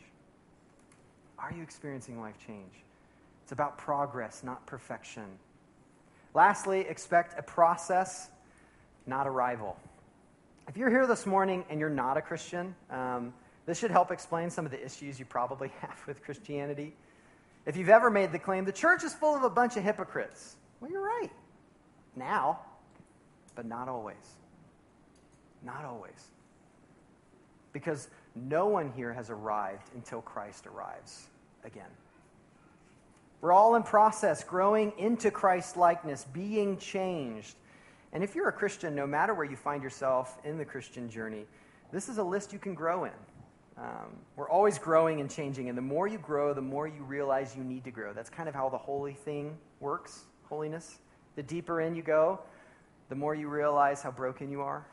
Are 1.37 1.51
you 1.51 1.61
experiencing 1.61 2.19
life 2.19 2.37
change? 2.45 2.71
It's 3.43 3.51
about 3.51 3.77
progress, 3.77 4.41
not 4.43 4.65
perfection. 4.65 5.25
Lastly, 6.33 6.81
expect 6.81 7.37
a 7.37 7.41
process, 7.41 8.29
not 9.05 9.27
arrival. 9.27 9.75
If 10.67 10.77
you're 10.77 10.89
here 10.89 11.07
this 11.07 11.25
morning 11.25 11.65
and 11.69 11.79
you're 11.79 11.89
not 11.89 12.15
a 12.15 12.21
Christian, 12.21 12.75
um, 12.91 13.33
this 13.65 13.79
should 13.79 13.91
help 13.91 14.11
explain 14.11 14.49
some 14.49 14.65
of 14.65 14.71
the 14.71 14.83
issues 14.83 15.19
you 15.19 15.25
probably 15.25 15.71
have 15.81 15.99
with 16.07 16.23
Christianity. 16.23 16.95
If 17.65 17.75
you've 17.75 17.89
ever 17.89 18.09
made 18.09 18.31
the 18.31 18.39
claim, 18.39 18.65
the 18.65 18.71
church 18.71 19.03
is 19.03 19.13
full 19.13 19.35
of 19.35 19.43
a 19.43 19.49
bunch 19.49 19.77
of 19.77 19.83
hypocrites, 19.83 20.55
well, 20.79 20.89
you're 20.89 21.01
right. 21.01 21.31
Now, 22.15 22.59
but 23.59 23.65
not 23.65 23.89
always. 23.89 24.37
Not 25.65 25.83
always. 25.83 26.27
Because 27.73 28.07
no 28.33 28.67
one 28.67 28.93
here 28.95 29.11
has 29.11 29.29
arrived 29.29 29.89
until 29.95 30.21
Christ 30.21 30.65
arrives 30.65 31.27
again. 31.65 31.89
We're 33.41 33.51
all 33.51 33.75
in 33.75 33.83
process, 33.83 34.45
growing 34.45 34.93
into 34.97 35.29
Christ 35.29 35.75
likeness, 35.75 36.23
being 36.31 36.77
changed. 36.77 37.55
And 38.13 38.23
if 38.23 38.33
you're 38.33 38.47
a 38.47 38.53
Christian, 38.53 38.95
no 38.95 39.05
matter 39.05 39.33
where 39.33 39.43
you 39.43 39.57
find 39.57 39.83
yourself 39.83 40.37
in 40.45 40.57
the 40.57 40.63
Christian 40.63 41.09
journey, 41.09 41.45
this 41.91 42.07
is 42.07 42.17
a 42.17 42.23
list 42.23 42.53
you 42.53 42.59
can 42.59 42.73
grow 42.73 43.03
in. 43.03 43.11
Um, 43.77 44.15
we're 44.37 44.49
always 44.49 44.77
growing 44.77 45.19
and 45.19 45.29
changing, 45.29 45.67
and 45.67 45.77
the 45.77 45.81
more 45.81 46.07
you 46.07 46.17
grow, 46.17 46.53
the 46.53 46.61
more 46.61 46.87
you 46.87 47.03
realize 47.03 47.57
you 47.57 47.63
need 47.65 47.83
to 47.83 47.91
grow. 47.91 48.13
That's 48.13 48.29
kind 48.29 48.47
of 48.47 48.55
how 48.55 48.69
the 48.69 48.77
holy 48.77 49.15
thing 49.15 49.57
works, 49.81 50.27
holiness. 50.43 50.99
The 51.35 51.43
deeper 51.43 51.81
in 51.81 51.93
you 51.93 52.03
go, 52.03 52.39
the 53.09 53.15
more 53.15 53.35
you 53.35 53.49
realize 53.49 54.01
how 54.01 54.11
broken 54.11 54.49
you 54.49 54.61
are 54.61 54.85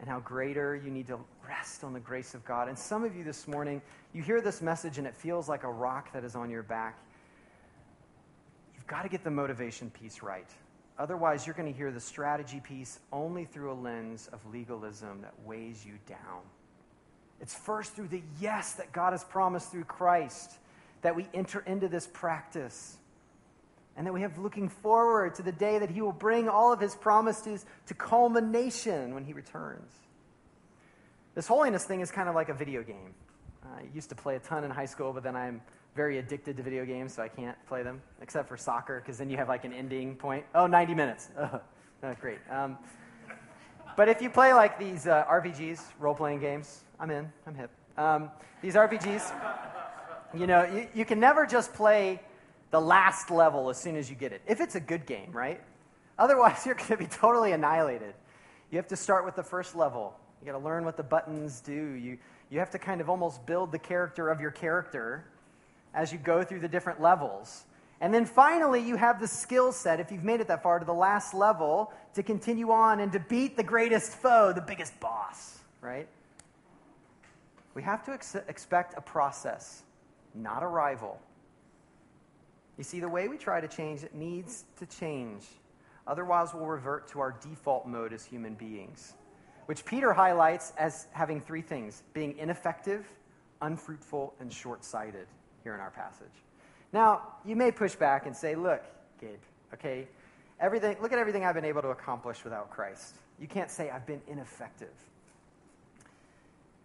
and 0.00 0.08
how 0.08 0.20
greater 0.20 0.76
you 0.76 0.90
need 0.90 1.06
to 1.06 1.18
rest 1.46 1.82
on 1.82 1.92
the 1.92 2.00
grace 2.00 2.34
of 2.34 2.44
God. 2.44 2.68
And 2.68 2.78
some 2.78 3.04
of 3.04 3.16
you 3.16 3.24
this 3.24 3.48
morning, 3.48 3.80
you 4.12 4.22
hear 4.22 4.40
this 4.40 4.60
message 4.60 4.98
and 4.98 5.06
it 5.06 5.14
feels 5.14 5.48
like 5.48 5.64
a 5.64 5.70
rock 5.70 6.12
that 6.12 6.24
is 6.24 6.36
on 6.36 6.50
your 6.50 6.62
back. 6.62 6.98
You've 8.74 8.86
got 8.86 9.02
to 9.02 9.08
get 9.08 9.24
the 9.24 9.30
motivation 9.30 9.90
piece 9.90 10.22
right. 10.22 10.48
Otherwise, 10.98 11.46
you're 11.46 11.54
going 11.54 11.72
to 11.72 11.76
hear 11.76 11.92
the 11.92 12.00
strategy 12.00 12.60
piece 12.60 12.98
only 13.12 13.44
through 13.44 13.72
a 13.72 13.74
lens 13.74 14.28
of 14.32 14.44
legalism 14.52 15.20
that 15.22 15.32
weighs 15.44 15.84
you 15.86 15.94
down. 16.08 16.42
It's 17.40 17.54
first 17.54 17.94
through 17.94 18.08
the 18.08 18.22
yes 18.40 18.72
that 18.74 18.92
God 18.92 19.12
has 19.12 19.22
promised 19.22 19.70
through 19.70 19.84
Christ 19.84 20.54
that 21.02 21.14
we 21.14 21.28
enter 21.32 21.60
into 21.60 21.86
this 21.86 22.08
practice. 22.08 22.96
And 23.98 24.06
that 24.06 24.12
we 24.12 24.22
have 24.22 24.38
looking 24.38 24.68
forward 24.68 25.34
to 25.34 25.42
the 25.42 25.52
day 25.52 25.78
that 25.80 25.90
He 25.90 26.00
will 26.00 26.12
bring 26.12 26.48
all 26.48 26.72
of 26.72 26.80
His 26.80 26.94
promises 26.94 27.66
to 27.86 27.94
culmination 27.94 29.12
when 29.12 29.24
He 29.24 29.32
returns. 29.32 29.92
This 31.34 31.46
holiness 31.46 31.84
thing 31.84 32.00
is 32.00 32.10
kind 32.10 32.28
of 32.28 32.34
like 32.34 32.48
a 32.48 32.54
video 32.54 32.82
game. 32.82 33.12
I 33.64 33.82
used 33.92 34.08
to 34.08 34.14
play 34.14 34.36
a 34.36 34.38
ton 34.38 34.64
in 34.64 34.70
high 34.70 34.86
school, 34.86 35.12
but 35.12 35.22
then 35.22 35.36
I'm 35.36 35.60
very 35.96 36.18
addicted 36.18 36.56
to 36.56 36.62
video 36.62 36.84
games, 36.84 37.14
so 37.14 37.22
I 37.22 37.28
can't 37.28 37.56
play 37.66 37.82
them, 37.82 38.00
except 38.22 38.48
for 38.48 38.56
soccer, 38.56 39.00
because 39.00 39.18
then 39.18 39.28
you 39.28 39.36
have 39.36 39.48
like 39.48 39.64
an 39.64 39.72
ending 39.72 40.14
point. 40.14 40.44
Oh, 40.54 40.66
90 40.66 40.94
minutes. 40.94 41.28
Oh, 42.00 42.14
great. 42.20 42.38
Um, 42.48 42.78
but 43.96 44.08
if 44.08 44.22
you 44.22 44.30
play 44.30 44.52
like 44.52 44.78
these 44.78 45.08
uh, 45.08 45.24
RPGs, 45.24 45.82
role 45.98 46.14
playing 46.14 46.38
games, 46.38 46.84
I'm 47.00 47.10
in. 47.10 47.28
I'm 47.44 47.56
hip. 47.56 47.72
Um, 47.96 48.30
these 48.62 48.76
RPGs, 48.76 49.32
you 50.32 50.46
know, 50.46 50.62
you, 50.62 50.86
you 50.94 51.04
can 51.04 51.18
never 51.18 51.44
just 51.44 51.74
play 51.74 52.20
the 52.70 52.80
last 52.80 53.30
level 53.30 53.70
as 53.70 53.78
soon 53.78 53.96
as 53.96 54.10
you 54.10 54.16
get 54.16 54.32
it. 54.32 54.42
If 54.46 54.60
it's 54.60 54.74
a 54.74 54.80
good 54.80 55.06
game, 55.06 55.32
right? 55.32 55.60
Otherwise, 56.18 56.62
you're 56.66 56.74
going 56.74 56.88
to 56.88 56.96
be 56.96 57.06
totally 57.06 57.52
annihilated. 57.52 58.14
You 58.70 58.76
have 58.76 58.88
to 58.88 58.96
start 58.96 59.24
with 59.24 59.36
the 59.36 59.42
first 59.42 59.74
level. 59.74 60.14
You 60.40 60.46
got 60.46 60.58
to 60.58 60.64
learn 60.64 60.84
what 60.84 60.96
the 60.96 61.02
buttons 61.02 61.60
do. 61.60 61.72
You, 61.72 62.18
you 62.50 62.58
have 62.58 62.70
to 62.70 62.78
kind 62.78 63.00
of 63.00 63.08
almost 63.08 63.44
build 63.46 63.72
the 63.72 63.78
character 63.78 64.28
of 64.28 64.40
your 64.40 64.50
character 64.50 65.24
as 65.94 66.12
you 66.12 66.18
go 66.18 66.44
through 66.44 66.60
the 66.60 66.68
different 66.68 67.00
levels. 67.00 67.64
And 68.00 68.14
then 68.14 68.24
finally, 68.24 68.80
you 68.80 68.96
have 68.96 69.20
the 69.20 69.26
skill 69.26 69.72
set, 69.72 69.98
if 69.98 70.12
you've 70.12 70.22
made 70.22 70.40
it 70.40 70.48
that 70.48 70.62
far, 70.62 70.78
to 70.78 70.84
the 70.84 70.94
last 70.94 71.34
level 71.34 71.92
to 72.14 72.22
continue 72.22 72.70
on 72.70 73.00
and 73.00 73.10
to 73.12 73.18
beat 73.18 73.56
the 73.56 73.62
greatest 73.62 74.12
foe, 74.12 74.52
the 74.54 74.60
biggest 74.60 74.98
boss, 75.00 75.58
right? 75.80 76.06
We 77.74 77.82
have 77.82 78.04
to 78.04 78.12
ex- 78.12 78.36
expect 78.46 78.94
a 78.96 79.00
process, 79.00 79.82
not 80.34 80.62
a 80.62 80.66
rival. 80.66 81.20
You 82.78 82.84
see, 82.84 83.00
the 83.00 83.08
way 83.08 83.26
we 83.28 83.36
try 83.36 83.60
to 83.60 83.68
change 83.68 84.04
it 84.04 84.14
needs 84.14 84.64
to 84.78 84.86
change. 84.86 85.44
Otherwise, 86.06 86.54
we'll 86.54 86.64
revert 86.64 87.08
to 87.08 87.20
our 87.20 87.32
default 87.42 87.86
mode 87.86 88.12
as 88.12 88.24
human 88.24 88.54
beings, 88.54 89.14
which 89.66 89.84
Peter 89.84 90.12
highlights 90.12 90.72
as 90.78 91.08
having 91.12 91.40
three 91.40 91.60
things 91.60 92.02
being 92.14 92.38
ineffective, 92.38 93.06
unfruitful, 93.60 94.32
and 94.40 94.50
short 94.50 94.84
sighted 94.84 95.26
here 95.64 95.74
in 95.74 95.80
our 95.80 95.90
passage. 95.90 96.26
Now, 96.92 97.22
you 97.44 97.56
may 97.56 97.72
push 97.72 97.94
back 97.96 98.26
and 98.26 98.34
say, 98.34 98.54
look, 98.54 98.82
Gabe, 99.20 99.40
okay, 99.74 100.06
everything, 100.60 100.96
look 101.02 101.12
at 101.12 101.18
everything 101.18 101.44
I've 101.44 101.56
been 101.56 101.64
able 101.64 101.82
to 101.82 101.88
accomplish 101.88 102.44
without 102.44 102.70
Christ. 102.70 103.16
You 103.40 103.48
can't 103.48 103.70
say 103.70 103.90
I've 103.90 104.06
been 104.06 104.22
ineffective. 104.28 104.94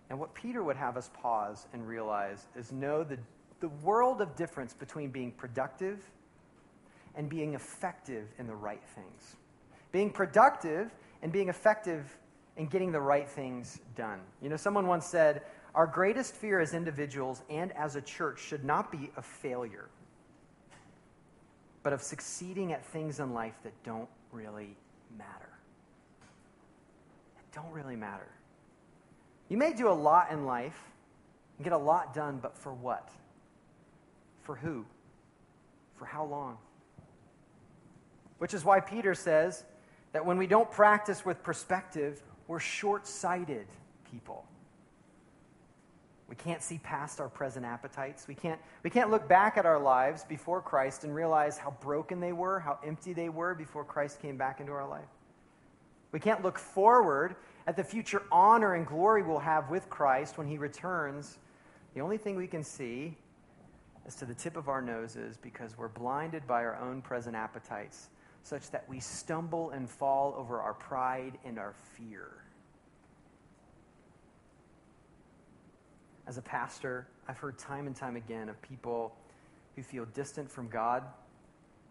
And 0.09 0.19
what 0.19 0.33
Peter 0.33 0.63
would 0.63 0.75
have 0.75 0.97
us 0.97 1.09
pause 1.21 1.67
and 1.71 1.87
realize 1.87 2.45
is 2.55 2.71
know 2.71 3.03
the, 3.03 3.17
the 3.63 3.69
world 3.69 4.19
of 4.19 4.35
difference 4.35 4.73
between 4.73 5.09
being 5.09 5.31
productive 5.31 6.03
and 7.15 7.29
being 7.29 7.53
effective 7.53 8.27
in 8.37 8.45
the 8.45 8.53
right 8.53 8.83
things. 8.93 9.37
Being 9.93 10.09
productive 10.09 10.93
and 11.21 11.31
being 11.31 11.47
effective 11.47 12.17
in 12.57 12.65
getting 12.65 12.91
the 12.91 12.99
right 12.99 13.29
things 13.29 13.79
done. 13.95 14.19
You 14.41 14.49
know, 14.49 14.57
someone 14.57 14.85
once 14.85 15.05
said, 15.05 15.43
Our 15.75 15.87
greatest 15.87 16.35
fear 16.35 16.59
as 16.59 16.73
individuals 16.73 17.41
and 17.49 17.71
as 17.71 17.95
a 17.95 18.01
church 18.01 18.41
should 18.41 18.65
not 18.65 18.91
be 18.91 19.09
of 19.15 19.23
failure, 19.25 19.87
but 21.83 21.93
of 21.93 22.01
succeeding 22.01 22.73
at 22.73 22.85
things 22.87 23.21
in 23.21 23.33
life 23.33 23.55
that 23.63 23.71
don't 23.85 24.09
really 24.33 24.75
matter. 25.17 25.53
That 27.37 27.61
don't 27.61 27.71
really 27.71 27.95
matter. 27.95 28.27
You 29.47 29.55
may 29.55 29.71
do 29.71 29.87
a 29.87 29.93
lot 29.93 30.31
in 30.31 30.45
life 30.45 30.91
and 31.57 31.63
get 31.63 31.71
a 31.71 31.77
lot 31.77 32.13
done, 32.13 32.39
but 32.41 32.57
for 32.57 32.73
what? 32.73 33.07
For 34.43 34.55
who? 34.55 34.85
For 35.95 36.05
how 36.05 36.25
long? 36.25 36.57
Which 38.37 38.53
is 38.53 38.63
why 38.63 38.79
Peter 38.79 39.15
says 39.15 39.63
that 40.11 40.25
when 40.25 40.37
we 40.37 40.47
don't 40.47 40.69
practice 40.69 41.25
with 41.25 41.41
perspective, 41.43 42.21
we're 42.47 42.59
short 42.59 43.07
sighted 43.07 43.67
people. 44.11 44.45
We 46.27 46.35
can't 46.35 46.61
see 46.61 46.79
past 46.79 47.19
our 47.19 47.29
present 47.29 47.65
appetites. 47.65 48.27
We 48.27 48.35
can't, 48.35 48.59
we 48.83 48.89
can't 48.89 49.11
look 49.11 49.27
back 49.27 49.57
at 49.57 49.65
our 49.65 49.79
lives 49.79 50.23
before 50.23 50.61
Christ 50.61 51.03
and 51.03 51.13
realize 51.13 51.57
how 51.57 51.71
broken 51.81 52.19
they 52.19 52.33
were, 52.33 52.59
how 52.59 52.79
empty 52.85 53.13
they 53.13 53.29
were 53.29 53.53
before 53.53 53.83
Christ 53.83 54.21
came 54.21 54.37
back 54.37 54.59
into 54.59 54.71
our 54.71 54.87
life. 54.87 55.07
We 56.11 56.19
can't 56.19 56.43
look 56.43 56.57
forward 56.57 57.35
at 57.67 57.75
the 57.75 57.83
future 57.83 58.23
honor 58.31 58.75
and 58.75 58.85
glory 58.85 59.23
we'll 59.23 59.39
have 59.39 59.69
with 59.69 59.89
Christ 59.89 60.37
when 60.37 60.47
he 60.47 60.57
returns. 60.57 61.37
The 61.93 62.01
only 62.01 62.17
thing 62.17 62.35
we 62.35 62.47
can 62.47 62.63
see 62.63 63.15
is 64.07 64.15
to 64.15 64.25
the 64.25 64.33
tip 64.33 64.57
of 64.57 64.67
our 64.67 64.81
noses 64.81 65.37
because 65.37 65.77
we're 65.77 65.87
blinded 65.87 66.45
by 66.47 66.63
our 66.63 66.77
own 66.77 67.01
present 67.01 67.35
appetites 67.35 68.09
such 68.43 68.69
that 68.71 68.87
we 68.89 68.99
stumble 68.99 69.69
and 69.71 69.89
fall 69.89 70.35
over 70.37 70.59
our 70.59 70.73
pride 70.73 71.37
and 71.45 71.57
our 71.57 71.73
fear. 71.97 72.27
As 76.27 76.37
a 76.37 76.41
pastor, 76.41 77.07
I've 77.27 77.37
heard 77.37 77.57
time 77.57 77.87
and 77.87 77.95
time 77.95 78.15
again 78.15 78.49
of 78.49 78.61
people 78.61 79.15
who 79.75 79.83
feel 79.83 80.05
distant 80.13 80.49
from 80.49 80.67
God, 80.67 81.03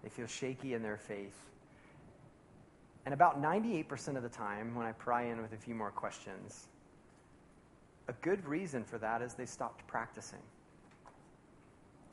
they 0.02 0.08
feel 0.08 0.26
shaky 0.26 0.74
in 0.74 0.82
their 0.82 0.96
faith. 0.96 1.36
And 3.04 3.12
about 3.12 3.42
98% 3.42 4.16
of 4.16 4.22
the 4.22 4.28
time, 4.28 4.74
when 4.74 4.86
I 4.86 4.92
pry 4.92 5.24
in 5.24 5.42
with 5.42 5.52
a 5.52 5.56
few 5.56 5.74
more 5.74 5.90
questions, 5.90 6.68
a 8.08 8.12
good 8.14 8.46
reason 8.46 8.84
for 8.84 8.98
that 8.98 9.22
is 9.22 9.34
they 9.34 9.46
stopped 9.46 9.86
practicing. 9.86 10.38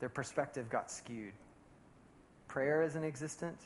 Their 0.00 0.08
perspective 0.08 0.68
got 0.68 0.90
skewed. 0.90 1.32
Prayer 2.48 2.82
isn't 2.82 3.04
existent. 3.04 3.56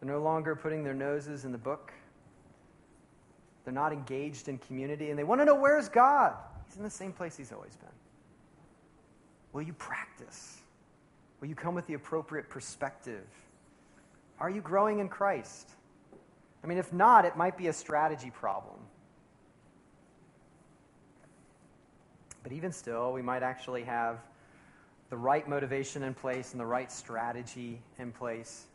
They're 0.00 0.12
no 0.12 0.22
longer 0.22 0.54
putting 0.54 0.84
their 0.84 0.94
noses 0.94 1.44
in 1.44 1.52
the 1.52 1.58
book. 1.58 1.92
They're 3.64 3.74
not 3.74 3.92
engaged 3.92 4.48
in 4.48 4.58
community, 4.58 5.10
and 5.10 5.18
they 5.18 5.24
want 5.24 5.40
to 5.40 5.44
know 5.44 5.54
where's 5.54 5.88
God? 5.88 6.34
He's 6.66 6.76
in 6.76 6.82
the 6.82 6.90
same 6.90 7.12
place 7.12 7.36
he's 7.36 7.52
always 7.52 7.74
been. 7.76 7.88
Will 9.52 9.62
you 9.62 9.72
practice? 9.72 10.58
Will 11.40 11.48
you 11.48 11.54
come 11.54 11.74
with 11.74 11.86
the 11.86 11.94
appropriate 11.94 12.48
perspective? 12.48 13.26
Are 14.38 14.50
you 14.50 14.60
growing 14.60 15.00
in 15.00 15.08
Christ? 15.08 15.70
I 16.62 16.66
mean, 16.66 16.78
if 16.78 16.92
not, 16.92 17.24
it 17.24 17.36
might 17.36 17.56
be 17.56 17.68
a 17.68 17.72
strategy 17.72 18.30
problem. 18.30 18.76
But 22.42 22.52
even 22.52 22.72
still, 22.72 23.12
we 23.12 23.22
might 23.22 23.42
actually 23.42 23.82
have 23.84 24.18
the 25.10 25.16
right 25.16 25.48
motivation 25.48 26.02
in 26.02 26.14
place 26.14 26.52
and 26.52 26.60
the 26.60 26.66
right 26.66 26.92
strategy 26.92 27.80
in 27.98 28.12
place. 28.12 28.66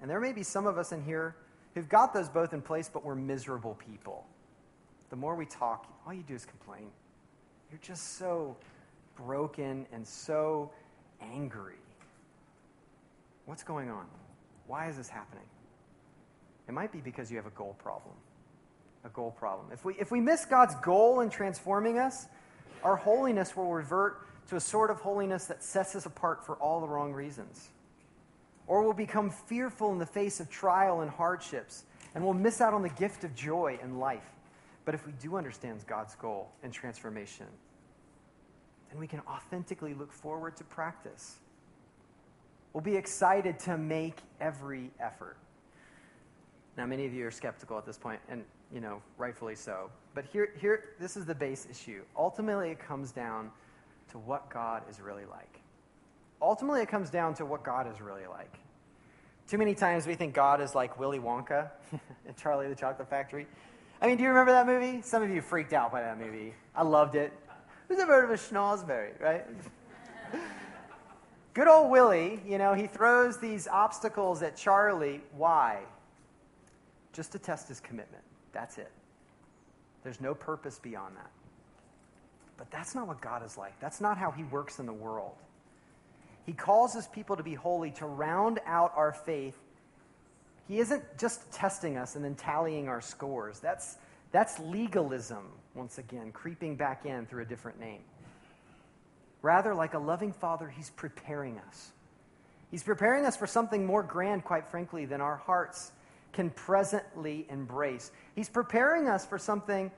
And 0.00 0.10
there 0.10 0.20
may 0.20 0.32
be 0.32 0.42
some 0.42 0.66
of 0.66 0.78
us 0.78 0.92
in 0.92 1.02
here 1.02 1.36
who've 1.74 1.88
got 1.88 2.14
those 2.14 2.28
both 2.28 2.52
in 2.52 2.62
place, 2.62 2.90
but 2.92 3.04
we're 3.04 3.14
miserable 3.14 3.74
people. 3.74 4.26
The 5.10 5.16
more 5.16 5.34
we 5.34 5.46
talk, 5.46 5.86
all 6.06 6.12
you 6.12 6.22
do 6.22 6.34
is 6.34 6.44
complain. 6.44 6.90
You're 7.70 7.80
just 7.82 8.18
so 8.18 8.56
broken 9.16 9.86
and 9.92 10.06
so 10.06 10.70
angry. 11.20 11.76
What's 13.46 13.62
going 13.62 13.90
on? 13.90 14.06
Why 14.66 14.88
is 14.88 14.96
this 14.96 15.08
happening? 15.08 15.44
It 16.68 16.72
might 16.72 16.92
be 16.92 17.00
because 17.00 17.30
you 17.30 17.36
have 17.36 17.46
a 17.46 17.50
goal 17.50 17.76
problem. 17.78 18.14
A 19.04 19.08
goal 19.08 19.32
problem. 19.32 19.66
If 19.72 19.84
we, 19.84 19.94
if 19.98 20.10
we 20.10 20.20
miss 20.20 20.44
God's 20.46 20.74
goal 20.76 21.20
in 21.20 21.28
transforming 21.28 21.98
us, 21.98 22.26
our 22.84 22.96
holiness 22.96 23.56
will 23.56 23.72
revert 23.72 24.26
to 24.52 24.56
a 24.56 24.60
sort 24.60 24.90
of 24.90 25.00
holiness 25.00 25.46
that 25.46 25.64
sets 25.64 25.96
us 25.96 26.06
apart 26.06 26.46
for 26.46 26.56
all 26.56 26.80
the 26.80 26.88
wrong 26.88 27.12
reasons 27.12 27.70
or 28.66 28.82
we'll 28.82 28.92
become 28.92 29.30
fearful 29.30 29.92
in 29.92 29.98
the 29.98 30.06
face 30.06 30.40
of 30.40 30.48
trial 30.48 31.00
and 31.00 31.10
hardships, 31.10 31.84
and 32.14 32.24
we'll 32.24 32.34
miss 32.34 32.60
out 32.60 32.74
on 32.74 32.82
the 32.82 32.88
gift 32.90 33.24
of 33.24 33.34
joy 33.34 33.78
and 33.82 33.98
life. 33.98 34.30
But 34.84 34.94
if 34.94 35.06
we 35.06 35.12
do 35.20 35.36
understand 35.36 35.84
God's 35.86 36.14
goal 36.14 36.50
and 36.62 36.72
transformation, 36.72 37.46
then 38.90 38.98
we 38.98 39.06
can 39.06 39.20
authentically 39.28 39.94
look 39.94 40.12
forward 40.12 40.56
to 40.56 40.64
practice. 40.64 41.36
We'll 42.72 42.82
be 42.82 42.96
excited 42.96 43.58
to 43.60 43.76
make 43.76 44.16
every 44.40 44.90
effort. 45.00 45.36
Now, 46.76 46.86
many 46.86 47.04
of 47.04 47.12
you 47.12 47.26
are 47.26 47.30
skeptical 47.30 47.76
at 47.76 47.84
this 47.84 47.98
point, 47.98 48.20
and 48.28 48.44
you 48.72 48.80
know, 48.80 49.02
rightfully 49.18 49.54
so. 49.54 49.90
But 50.14 50.24
here, 50.24 50.54
here, 50.58 50.94
this 50.98 51.16
is 51.16 51.26
the 51.26 51.34
base 51.34 51.66
issue. 51.70 52.02
Ultimately, 52.16 52.70
it 52.70 52.78
comes 52.78 53.12
down 53.12 53.50
to 54.10 54.18
what 54.18 54.50
God 54.50 54.82
is 54.90 55.00
really 55.00 55.24
like 55.24 55.62
ultimately 56.42 56.82
it 56.82 56.88
comes 56.88 57.08
down 57.08 57.34
to 57.34 57.46
what 57.46 57.62
God 57.62 57.90
is 57.90 58.00
really 58.00 58.26
like. 58.26 58.58
Too 59.48 59.56
many 59.58 59.74
times 59.74 60.06
we 60.06 60.14
think 60.14 60.34
God 60.34 60.60
is 60.60 60.74
like 60.74 60.98
Willy 60.98 61.18
Wonka 61.18 61.70
in 61.92 62.34
Charlie 62.34 62.68
the 62.68 62.74
Chocolate 62.74 63.08
Factory. 63.08 63.46
I 64.00 64.08
mean, 64.08 64.16
do 64.16 64.24
you 64.24 64.30
remember 64.30 64.52
that 64.52 64.66
movie? 64.66 65.00
Some 65.02 65.22
of 65.22 65.30
you 65.30 65.40
freaked 65.40 65.72
out 65.72 65.92
by 65.92 66.02
that 66.02 66.18
movie. 66.18 66.52
I 66.74 66.82
loved 66.82 67.14
it. 67.14 67.32
Who's 67.88 67.98
ever 67.98 68.12
heard 68.12 68.24
of 68.24 68.30
a 68.30 68.34
schnozberry, 68.34 69.20
right? 69.20 69.46
Good 71.54 71.68
old 71.68 71.90
Willy, 71.90 72.40
you 72.46 72.58
know, 72.58 72.72
he 72.72 72.86
throws 72.86 73.38
these 73.38 73.68
obstacles 73.68 74.42
at 74.42 74.56
Charlie. 74.56 75.20
Why? 75.36 75.80
Just 77.12 77.30
to 77.32 77.38
test 77.38 77.68
his 77.68 77.78
commitment. 77.78 78.24
That's 78.52 78.78
it. 78.78 78.90
There's 80.02 80.20
no 80.20 80.34
purpose 80.34 80.78
beyond 80.78 81.14
that. 81.16 81.30
But 82.62 82.70
that's 82.70 82.94
not 82.94 83.08
what 83.08 83.20
God 83.20 83.44
is 83.44 83.58
like. 83.58 83.72
That's 83.80 84.00
not 84.00 84.16
how 84.16 84.30
he 84.30 84.44
works 84.44 84.78
in 84.78 84.86
the 84.86 84.92
world. 84.92 85.34
He 86.46 86.52
calls 86.52 86.94
his 86.94 87.08
people 87.08 87.34
to 87.34 87.42
be 87.42 87.54
holy, 87.54 87.90
to 87.92 88.06
round 88.06 88.60
out 88.64 88.92
our 88.94 89.12
faith. 89.12 89.56
He 90.68 90.78
isn't 90.78 91.02
just 91.18 91.50
testing 91.50 91.96
us 91.96 92.14
and 92.14 92.24
then 92.24 92.36
tallying 92.36 92.86
our 92.86 93.00
scores. 93.00 93.58
That's, 93.58 93.96
that's 94.30 94.60
legalism, 94.60 95.48
once 95.74 95.98
again, 95.98 96.30
creeping 96.30 96.76
back 96.76 97.04
in 97.04 97.26
through 97.26 97.42
a 97.42 97.46
different 97.46 97.80
name. 97.80 98.02
Rather, 99.42 99.74
like 99.74 99.94
a 99.94 99.98
loving 99.98 100.32
father, 100.32 100.68
he's 100.68 100.90
preparing 100.90 101.58
us. 101.66 101.90
He's 102.70 102.84
preparing 102.84 103.26
us 103.26 103.36
for 103.36 103.48
something 103.48 103.84
more 103.84 104.04
grand, 104.04 104.44
quite 104.44 104.68
frankly, 104.68 105.04
than 105.04 105.20
our 105.20 105.36
hearts 105.36 105.90
can 106.32 106.48
presently 106.50 107.44
embrace. 107.50 108.12
He's 108.36 108.48
preparing 108.48 109.08
us 109.08 109.26
for 109.26 109.36
something 109.36 109.90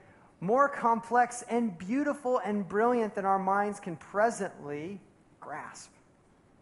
more 0.44 0.68
complex 0.68 1.42
and 1.48 1.76
beautiful 1.78 2.38
and 2.44 2.68
brilliant 2.68 3.14
than 3.14 3.24
our 3.24 3.38
minds 3.38 3.80
can 3.80 3.96
presently 3.96 5.00
grasp. 5.40 5.90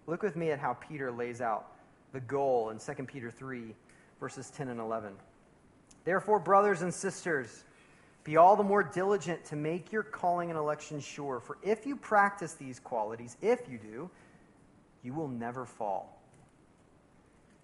Look 0.07 0.23
with 0.23 0.37
me 0.37 0.51
at 0.51 0.59
how 0.59 0.75
Peter 0.75 1.11
lays 1.11 1.41
out 1.41 1.67
the 2.13 2.21
goal 2.21 2.71
in 2.71 2.79
2 2.79 2.93
Peter 3.05 3.31
3, 3.31 3.75
verses 4.21 4.51
10 4.51 4.69
and 4.69 4.81
11. 4.81 5.13
Therefore, 6.05 6.39
brothers 6.39 6.83
and 6.83 6.93
sisters, 6.93 7.65
be 8.25 8.37
all 8.37 8.55
the 8.55 8.63
more 8.63 8.83
diligent 8.83 9.45
to 9.47 9.57
make 9.57 9.93
your 9.93 10.03
calling 10.03 10.51
and 10.51 10.59
election 10.59 11.01
sure. 11.01 11.41
For 11.41 11.59
if 11.63 11.85
you 11.85 11.97
practice 11.97 12.55
these 12.55 12.79
qualities, 12.79 13.37
if 13.43 13.69
you 13.69 13.79
do, 13.79 14.11
you 15.03 15.13
will 15.13 15.29
never 15.29 15.65
fall. 15.65 16.21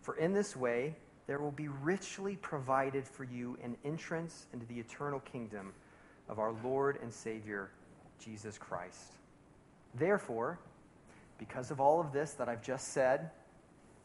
For 0.02 0.16
in 0.16 0.32
this 0.32 0.56
way, 0.56 0.96
there 1.28 1.38
will 1.38 1.52
be 1.52 1.68
richly 1.68 2.36
provided 2.36 3.06
for 3.06 3.24
you 3.24 3.56
an 3.62 3.76
entrance 3.84 4.46
into 4.52 4.66
the 4.66 4.80
eternal 4.80 5.20
kingdom 5.20 5.72
of 6.28 6.38
our 6.38 6.54
Lord 6.64 6.98
and 7.02 7.12
Savior, 7.12 7.70
Jesus 8.18 8.58
Christ. 8.58 9.12
Therefore, 9.94 10.58
because 11.38 11.70
of 11.70 11.80
all 11.80 12.00
of 12.00 12.12
this 12.12 12.32
that 12.32 12.48
I've 12.48 12.62
just 12.62 12.88
said, 12.88 13.30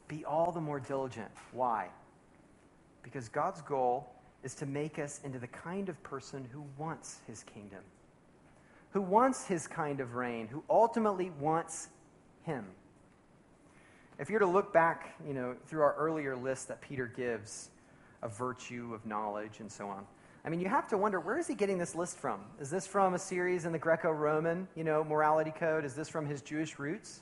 be 0.07 0.23
all 0.25 0.51
the 0.51 0.61
more 0.61 0.79
diligent. 0.79 1.31
Why? 1.51 1.89
Because 3.01 3.29
God's 3.29 3.61
goal 3.61 4.09
is 4.43 4.55
to 4.55 4.65
make 4.65 4.99
us 4.99 5.21
into 5.23 5.39
the 5.39 5.47
kind 5.47 5.89
of 5.89 6.01
person 6.03 6.47
who 6.51 6.63
wants 6.77 7.19
his 7.27 7.43
kingdom, 7.43 7.79
who 8.91 9.01
wants 9.01 9.45
his 9.45 9.67
kind 9.67 9.99
of 9.99 10.15
reign, 10.15 10.47
who 10.47 10.63
ultimately 10.69 11.31
wants 11.39 11.89
him. 12.43 12.65
If 14.19 14.29
you're 14.29 14.39
to 14.39 14.45
look 14.45 14.71
back, 14.71 15.15
you 15.27 15.33
know, 15.33 15.55
through 15.65 15.81
our 15.81 15.95
earlier 15.95 16.35
list 16.35 16.67
that 16.67 16.81
Peter 16.81 17.07
gives 17.07 17.69
of 18.21 18.37
virtue, 18.37 18.91
of 18.93 19.05
knowledge, 19.05 19.59
and 19.59 19.71
so 19.71 19.87
on, 19.87 20.05
I 20.45 20.49
mean, 20.49 20.59
you 20.59 20.67
have 20.67 20.87
to 20.89 20.97
wonder 20.97 21.19
where 21.19 21.37
is 21.37 21.47
he 21.47 21.55
getting 21.55 21.77
this 21.77 21.95
list 21.95 22.17
from? 22.17 22.41
Is 22.59 22.69
this 22.69 22.85
from 22.85 23.13
a 23.13 23.19
series 23.19 23.65
in 23.65 23.71
the 23.71 23.79
Greco-Roman, 23.79 24.67
you 24.75 24.83
know, 24.83 25.03
morality 25.03 25.51
code? 25.51 25.85
Is 25.85 25.93
this 25.93 26.09
from 26.09 26.25
his 26.25 26.41
Jewish 26.41 26.77
roots? 26.77 27.21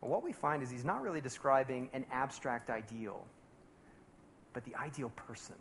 Well, 0.00 0.10
what 0.10 0.22
we 0.22 0.32
find 0.32 0.62
is 0.62 0.70
he's 0.70 0.84
not 0.84 1.00
really 1.00 1.22
describing 1.22 1.88
an 1.94 2.04
abstract 2.12 2.68
ideal, 2.68 3.24
but 4.52 4.64
the 4.64 4.74
ideal 4.74 5.10
person. 5.16 5.54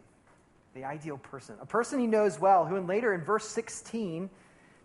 The 0.73 0.83
ideal 0.83 1.17
person. 1.17 1.55
A 1.61 1.65
person 1.65 1.99
he 1.99 2.07
knows 2.07 2.41
well, 2.41 2.65
who 2.65 2.75
in 2.75 2.87
later 2.87 3.13
in 3.13 3.21
verse 3.21 3.47
16, 3.47 4.29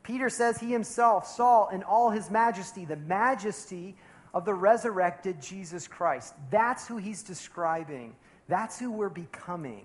Peter 0.05 0.31
says 0.31 0.59
he 0.59 0.71
himself 0.71 1.27
saw 1.27 1.69
in 1.71 1.83
all 1.83 2.11
his 2.11 2.31
majesty 2.31 2.85
the 2.85 2.95
majesty 2.97 3.97
of 4.33 4.45
the 4.45 4.55
resurrected 4.55 5.43
Jesus 5.43 5.89
Christ. 5.89 6.35
That's 6.51 6.87
who 6.87 6.99
he's 6.99 7.25
describing. 7.25 8.15
That's 8.49 8.79
who 8.79 8.93
we're 8.93 9.09
becoming 9.09 9.85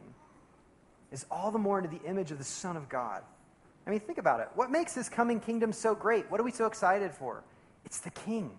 is 1.16 1.26
all 1.32 1.50
the 1.50 1.58
more 1.58 1.80
into 1.80 1.90
the 1.90 2.04
image 2.04 2.32
of 2.32 2.38
the 2.38 2.44
Son 2.44 2.76
of 2.76 2.90
God. 2.90 3.24
I 3.88 3.90
mean, 3.90 4.02
think 4.02 4.18
about 4.18 4.42
it. 4.42 4.50
What 4.54 4.70
makes 4.70 4.94
his 4.94 5.08
coming 5.08 5.40
kingdom 5.40 5.72
so 5.72 5.96
great? 5.96 6.30
What 6.30 6.42
are 6.42 6.44
we 6.44 6.52
so 6.52 6.66
excited 6.66 7.14
for? 7.14 7.42
It's 7.86 8.00
the 8.00 8.10
king. 8.10 8.52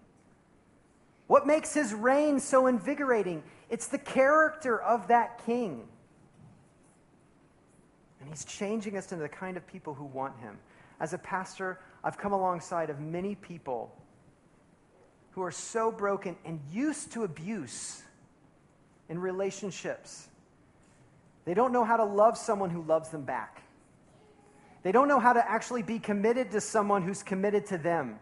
What 1.26 1.46
makes 1.46 1.74
his 1.74 1.92
reign 1.92 2.40
so 2.40 2.66
invigorating? 2.66 3.42
It's 3.68 3.88
the 3.88 3.98
character 3.98 4.80
of 4.80 5.08
that 5.08 5.44
king. 5.44 5.86
And 8.20 8.30
he's 8.30 8.46
changing 8.46 8.96
us 8.96 9.12
into 9.12 9.22
the 9.22 9.28
kind 9.28 9.58
of 9.58 9.66
people 9.66 9.92
who 9.92 10.06
want 10.06 10.38
him. 10.38 10.56
As 10.98 11.12
a 11.12 11.18
pastor, 11.18 11.78
I've 12.02 12.16
come 12.16 12.32
alongside 12.32 12.88
of 12.88 13.00
many 13.00 13.34
people 13.34 13.94
who 15.32 15.42
are 15.42 15.50
so 15.50 15.92
broken 15.92 16.36
and 16.46 16.58
used 16.72 17.12
to 17.12 17.24
abuse 17.24 18.02
in 19.10 19.18
relationships 19.18 20.28
they 21.46 21.54
don't 21.54 21.72
know 21.72 21.84
how 21.84 21.96
to 21.96 22.04
love 22.04 22.36
someone 22.36 22.70
who 22.70 22.82
loves 22.82 23.08
them 23.08 23.22
back. 23.22 23.62
They 24.82 24.92
don't 24.92 25.08
know 25.08 25.20
how 25.20 25.32
to 25.32 25.50
actually 25.50 25.82
be 25.82 25.98
committed 25.98 26.50
to 26.50 26.60
someone 26.60 27.02
who's 27.02 27.22
committed 27.22 27.66
to 27.66 27.78
them. 27.78 28.18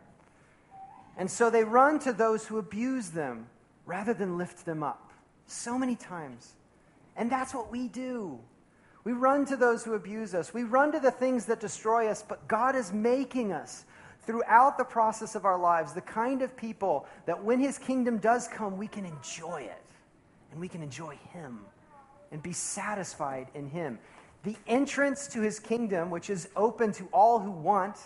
And 1.16 1.30
so 1.30 1.50
they 1.50 1.64
run 1.64 1.98
to 2.00 2.12
those 2.12 2.46
who 2.46 2.58
abuse 2.58 3.10
them 3.10 3.46
rather 3.86 4.14
than 4.14 4.36
lift 4.36 4.64
them 4.64 4.82
up. 4.82 5.10
So 5.46 5.78
many 5.78 5.96
times. 5.96 6.52
And 7.16 7.30
that's 7.30 7.54
what 7.54 7.72
we 7.72 7.88
do. 7.88 8.38
We 9.04 9.12
run 9.12 9.46
to 9.46 9.56
those 9.56 9.84
who 9.84 9.94
abuse 9.94 10.34
us. 10.34 10.52
We 10.52 10.64
run 10.64 10.92
to 10.92 11.00
the 11.00 11.10
things 11.10 11.46
that 11.46 11.60
destroy 11.60 12.08
us, 12.08 12.22
but 12.22 12.46
God 12.46 12.76
is 12.76 12.92
making 12.92 13.52
us 13.52 13.84
throughout 14.22 14.78
the 14.78 14.84
process 14.84 15.34
of 15.34 15.44
our 15.44 15.58
lives 15.58 15.92
the 15.92 16.00
kind 16.00 16.42
of 16.42 16.56
people 16.56 17.06
that 17.26 17.42
when 17.42 17.60
His 17.60 17.78
kingdom 17.78 18.18
does 18.18 18.48
come, 18.48 18.76
we 18.76 18.88
can 18.88 19.04
enjoy 19.04 19.62
it 19.62 19.82
and 20.50 20.60
we 20.60 20.68
can 20.68 20.82
enjoy 20.82 21.18
Him 21.32 21.60
and 22.30 22.42
be 22.42 22.52
satisfied 22.52 23.48
in 23.54 23.68
Him. 23.68 23.98
The 24.42 24.56
entrance 24.66 25.26
to 25.28 25.40
His 25.40 25.58
kingdom, 25.58 26.10
which 26.10 26.30
is 26.30 26.48
open 26.56 26.92
to 26.92 27.08
all 27.12 27.38
who 27.38 27.50
want, 27.50 27.96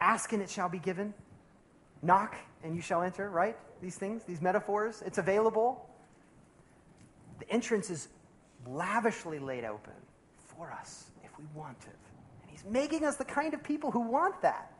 ask 0.00 0.32
and 0.32 0.42
it 0.42 0.50
shall 0.50 0.68
be 0.68 0.78
given, 0.78 1.12
knock 2.02 2.36
and 2.62 2.74
you 2.74 2.82
shall 2.82 3.02
enter, 3.02 3.30
right? 3.30 3.56
These 3.80 3.96
things, 3.96 4.24
these 4.24 4.40
metaphors, 4.40 5.02
it's 5.04 5.18
available. 5.18 5.88
The 7.38 7.50
entrance 7.50 7.90
is 7.90 8.08
lavishly 8.66 9.38
laid 9.38 9.64
open 9.64 9.92
for 10.36 10.72
us 10.72 11.10
if 11.24 11.30
we 11.38 11.44
want 11.54 11.78
it. 11.82 11.96
And 12.42 12.50
He's 12.50 12.64
making 12.64 13.04
us 13.04 13.16
the 13.16 13.24
kind 13.24 13.54
of 13.54 13.62
people 13.62 13.90
who 13.90 14.00
want 14.00 14.40
that, 14.42 14.72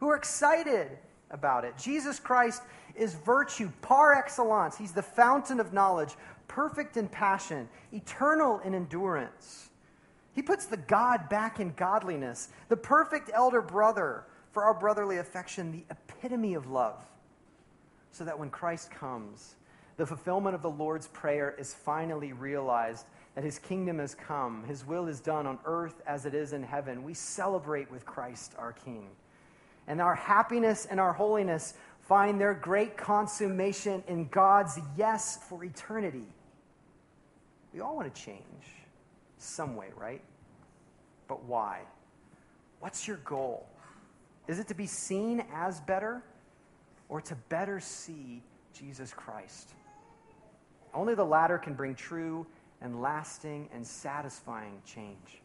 who 0.00 0.08
are 0.08 0.16
excited 0.16 0.88
about 1.30 1.64
it. 1.64 1.76
Jesus 1.76 2.18
Christ 2.18 2.62
is 2.94 3.14
virtue 3.14 3.70
par 3.82 4.14
excellence. 4.14 4.76
He's 4.76 4.92
the 4.92 5.02
fountain 5.02 5.60
of 5.60 5.72
knowledge, 5.72 6.14
perfect 6.48 6.96
in 6.96 7.08
passion, 7.08 7.68
eternal 7.92 8.60
in 8.60 8.74
endurance. 8.74 9.70
He 10.34 10.42
puts 10.42 10.66
the 10.66 10.76
God 10.76 11.28
back 11.28 11.60
in 11.60 11.72
godliness, 11.76 12.50
the 12.68 12.76
perfect 12.76 13.30
elder 13.32 13.62
brother 13.62 14.24
for 14.52 14.64
our 14.64 14.74
brotherly 14.74 15.18
affection, 15.18 15.72
the 15.72 15.84
epitome 15.90 16.54
of 16.54 16.70
love. 16.70 17.04
So 18.12 18.24
that 18.24 18.38
when 18.38 18.50
Christ 18.50 18.90
comes, 18.90 19.56
the 19.96 20.06
fulfillment 20.06 20.54
of 20.54 20.62
the 20.62 20.70
Lord's 20.70 21.08
Prayer 21.08 21.54
is 21.58 21.74
finally 21.74 22.32
realized 22.32 23.06
that 23.34 23.44
his 23.44 23.58
kingdom 23.58 23.98
has 23.98 24.14
come, 24.14 24.64
his 24.64 24.86
will 24.86 25.08
is 25.08 25.20
done 25.20 25.46
on 25.46 25.58
earth 25.66 26.02
as 26.06 26.24
it 26.24 26.34
is 26.34 26.52
in 26.52 26.62
heaven. 26.62 27.02
We 27.02 27.12
celebrate 27.14 27.90
with 27.90 28.06
Christ 28.06 28.54
our 28.58 28.72
King. 28.72 29.08
And 29.86 30.00
our 30.00 30.14
happiness 30.14 30.86
and 30.86 30.98
our 30.98 31.12
holiness 31.12 31.74
find 32.00 32.40
their 32.40 32.54
great 32.54 32.96
consummation 32.96 34.02
in 34.08 34.28
God's 34.28 34.78
yes 34.96 35.38
for 35.48 35.64
eternity. 35.64 36.24
We 37.76 37.82
all 37.82 37.94
want 37.94 38.12
to 38.14 38.22
change 38.22 38.40
some 39.36 39.76
way, 39.76 39.88
right? 40.00 40.22
But 41.28 41.44
why? 41.44 41.80
What's 42.80 43.06
your 43.06 43.18
goal? 43.18 43.66
Is 44.48 44.58
it 44.58 44.68
to 44.68 44.74
be 44.74 44.86
seen 44.86 45.44
as 45.52 45.80
better 45.80 46.22
or 47.10 47.20
to 47.20 47.34
better 47.50 47.78
see 47.78 48.40
Jesus 48.72 49.12
Christ? 49.12 49.74
Only 50.94 51.14
the 51.14 51.26
latter 51.26 51.58
can 51.58 51.74
bring 51.74 51.94
true 51.94 52.46
and 52.80 53.02
lasting 53.02 53.68
and 53.74 53.86
satisfying 53.86 54.80
change. 54.86 55.42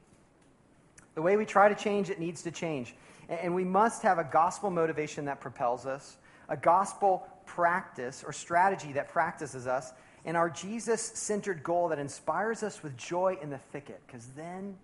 The 1.15 1.21
way 1.21 1.35
we 1.35 1.45
try 1.45 1.67
to 1.67 1.75
change 1.75 2.09
it 2.09 2.17
needs 2.17 2.43
to 2.43 2.51
change. 2.51 2.95
And 3.27 3.53
we 3.53 3.65
must 3.65 4.03
have 4.03 4.19
a 4.19 4.23
gospel 4.23 4.69
motivation 4.69 5.25
that 5.25 5.41
propels 5.41 5.85
us, 5.85 6.15
a 6.47 6.55
gospel 6.55 7.27
practice 7.45 8.23
or 8.25 8.31
strategy 8.31 8.93
that 8.93 9.09
practices 9.09 9.67
us, 9.67 9.91
and 10.25 10.37
our 10.37 10.49
Jesus 10.49 11.01
centered 11.01 11.63
goal 11.63 11.89
that 11.89 11.99
inspires 11.99 12.63
us 12.63 12.83
with 12.83 12.95
joy 12.97 13.37
in 13.41 13.49
the 13.49 13.57
thicket, 13.57 14.01
because 14.05 14.27
then, 14.35 14.75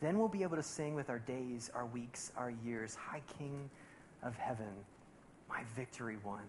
then 0.00 0.18
we'll 0.18 0.28
be 0.28 0.42
able 0.42 0.56
to 0.56 0.62
sing 0.62 0.94
with 0.94 1.08
our 1.08 1.18
days, 1.20 1.70
our 1.74 1.86
weeks, 1.86 2.32
our 2.36 2.50
years, 2.64 2.94
High 2.94 3.22
King 3.38 3.70
of 4.22 4.36
heaven, 4.36 4.72
my 5.48 5.62
victory 5.74 6.18
won. 6.22 6.42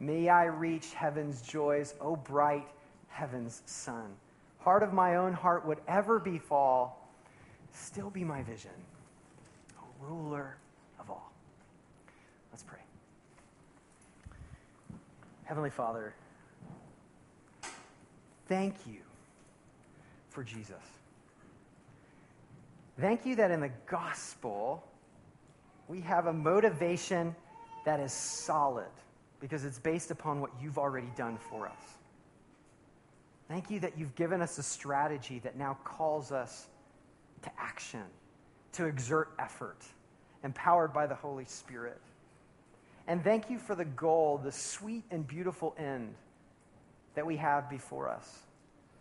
May 0.00 0.28
I 0.28 0.44
reach 0.46 0.92
heaven's 0.94 1.42
joys, 1.42 1.94
O 2.00 2.16
bright 2.16 2.68
heaven's 3.08 3.62
sun. 3.66 4.14
Heart 4.58 4.82
of 4.82 4.92
my 4.92 5.16
own 5.16 5.32
heart, 5.32 5.64
whatever 5.64 6.18
befall, 6.18 7.08
still 7.72 8.10
be 8.10 8.24
my 8.24 8.42
vision, 8.42 8.70
O 9.80 9.84
ruler 10.00 10.56
of 11.00 11.10
all. 11.10 11.32
Let's 12.52 12.62
pray. 12.62 12.78
Heavenly 15.44 15.70
Father, 15.70 16.14
Thank 18.48 18.74
you 18.86 19.00
for 20.30 20.42
Jesus. 20.42 20.76
Thank 22.98 23.26
you 23.26 23.36
that 23.36 23.50
in 23.50 23.60
the 23.60 23.70
gospel, 23.86 24.82
we 25.86 26.00
have 26.00 26.26
a 26.26 26.32
motivation 26.32 27.36
that 27.84 28.00
is 28.00 28.12
solid 28.12 28.88
because 29.40 29.64
it's 29.64 29.78
based 29.78 30.10
upon 30.10 30.40
what 30.40 30.50
you've 30.60 30.78
already 30.78 31.10
done 31.16 31.38
for 31.50 31.68
us. 31.68 31.98
Thank 33.48 33.70
you 33.70 33.80
that 33.80 33.96
you've 33.96 34.14
given 34.14 34.42
us 34.42 34.58
a 34.58 34.62
strategy 34.62 35.38
that 35.40 35.56
now 35.56 35.78
calls 35.84 36.32
us 36.32 36.66
to 37.42 37.50
action, 37.58 38.02
to 38.72 38.86
exert 38.86 39.30
effort, 39.38 39.78
empowered 40.42 40.92
by 40.92 41.06
the 41.06 41.14
Holy 41.14 41.44
Spirit. 41.44 42.00
And 43.06 43.22
thank 43.22 43.48
you 43.48 43.58
for 43.58 43.74
the 43.74 43.84
goal, 43.84 44.38
the 44.42 44.52
sweet 44.52 45.04
and 45.10 45.26
beautiful 45.26 45.74
end 45.78 46.14
that 47.18 47.26
we 47.26 47.36
have 47.36 47.68
before 47.68 48.08
us, 48.08 48.42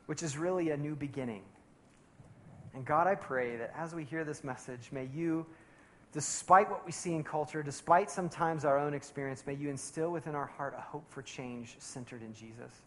which 0.07 0.24
is 0.24 0.39
really 0.39 0.72
a 0.72 0.78
new 0.78 0.95
beginning. 0.95 1.43
And 2.74 2.84
God, 2.84 3.05
I 3.05 3.13
pray 3.13 3.57
that 3.57 3.72
as 3.78 3.93
we 3.93 4.05
hear 4.05 4.24
this 4.24 4.43
message, 4.43 4.89
may 4.91 5.07
you, 5.13 5.45
despite 6.13 6.68
what 6.68 6.84
we 6.84 6.91
see 6.91 7.13
in 7.13 7.24
culture, 7.24 7.61
despite 7.61 8.09
sometimes 8.09 8.65
our 8.65 8.80
own 8.80 8.95
experience, 8.95 9.43
may 9.45 9.53
you 9.53 9.70
instill 9.70 10.09
within 10.11 10.34
our 10.34 10.47
heart 10.47 10.74
a 10.76 10.82
hope 10.82 11.07
for 11.11 11.22
change 11.22 11.76
centered 11.78 12.24
in 12.24 12.34
Jesus. 12.34 12.82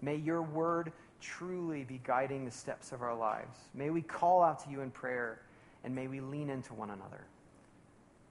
May 0.00 0.16
your 0.16 0.40
word 0.40 0.94
truly 1.20 1.84
be 1.84 2.00
guiding 2.02 2.46
the 2.46 2.50
steps 2.50 2.92
of 2.92 3.02
our 3.02 3.14
lives. 3.14 3.58
May 3.74 3.90
we 3.90 4.00
call 4.00 4.42
out 4.42 4.64
to 4.64 4.70
you 4.70 4.80
in 4.80 4.90
prayer, 4.90 5.42
and 5.84 5.94
may 5.94 6.08
we 6.08 6.20
lean 6.20 6.48
into 6.48 6.72
one 6.72 6.88
another. 6.88 7.26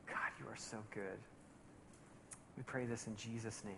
God, 0.07 0.31
you 0.39 0.47
are 0.47 0.57
so 0.57 0.77
good. 0.89 1.19
We 2.57 2.63
pray 2.63 2.87
this 2.87 3.05
in 3.05 3.15
Jesus' 3.15 3.61
name. 3.63 3.75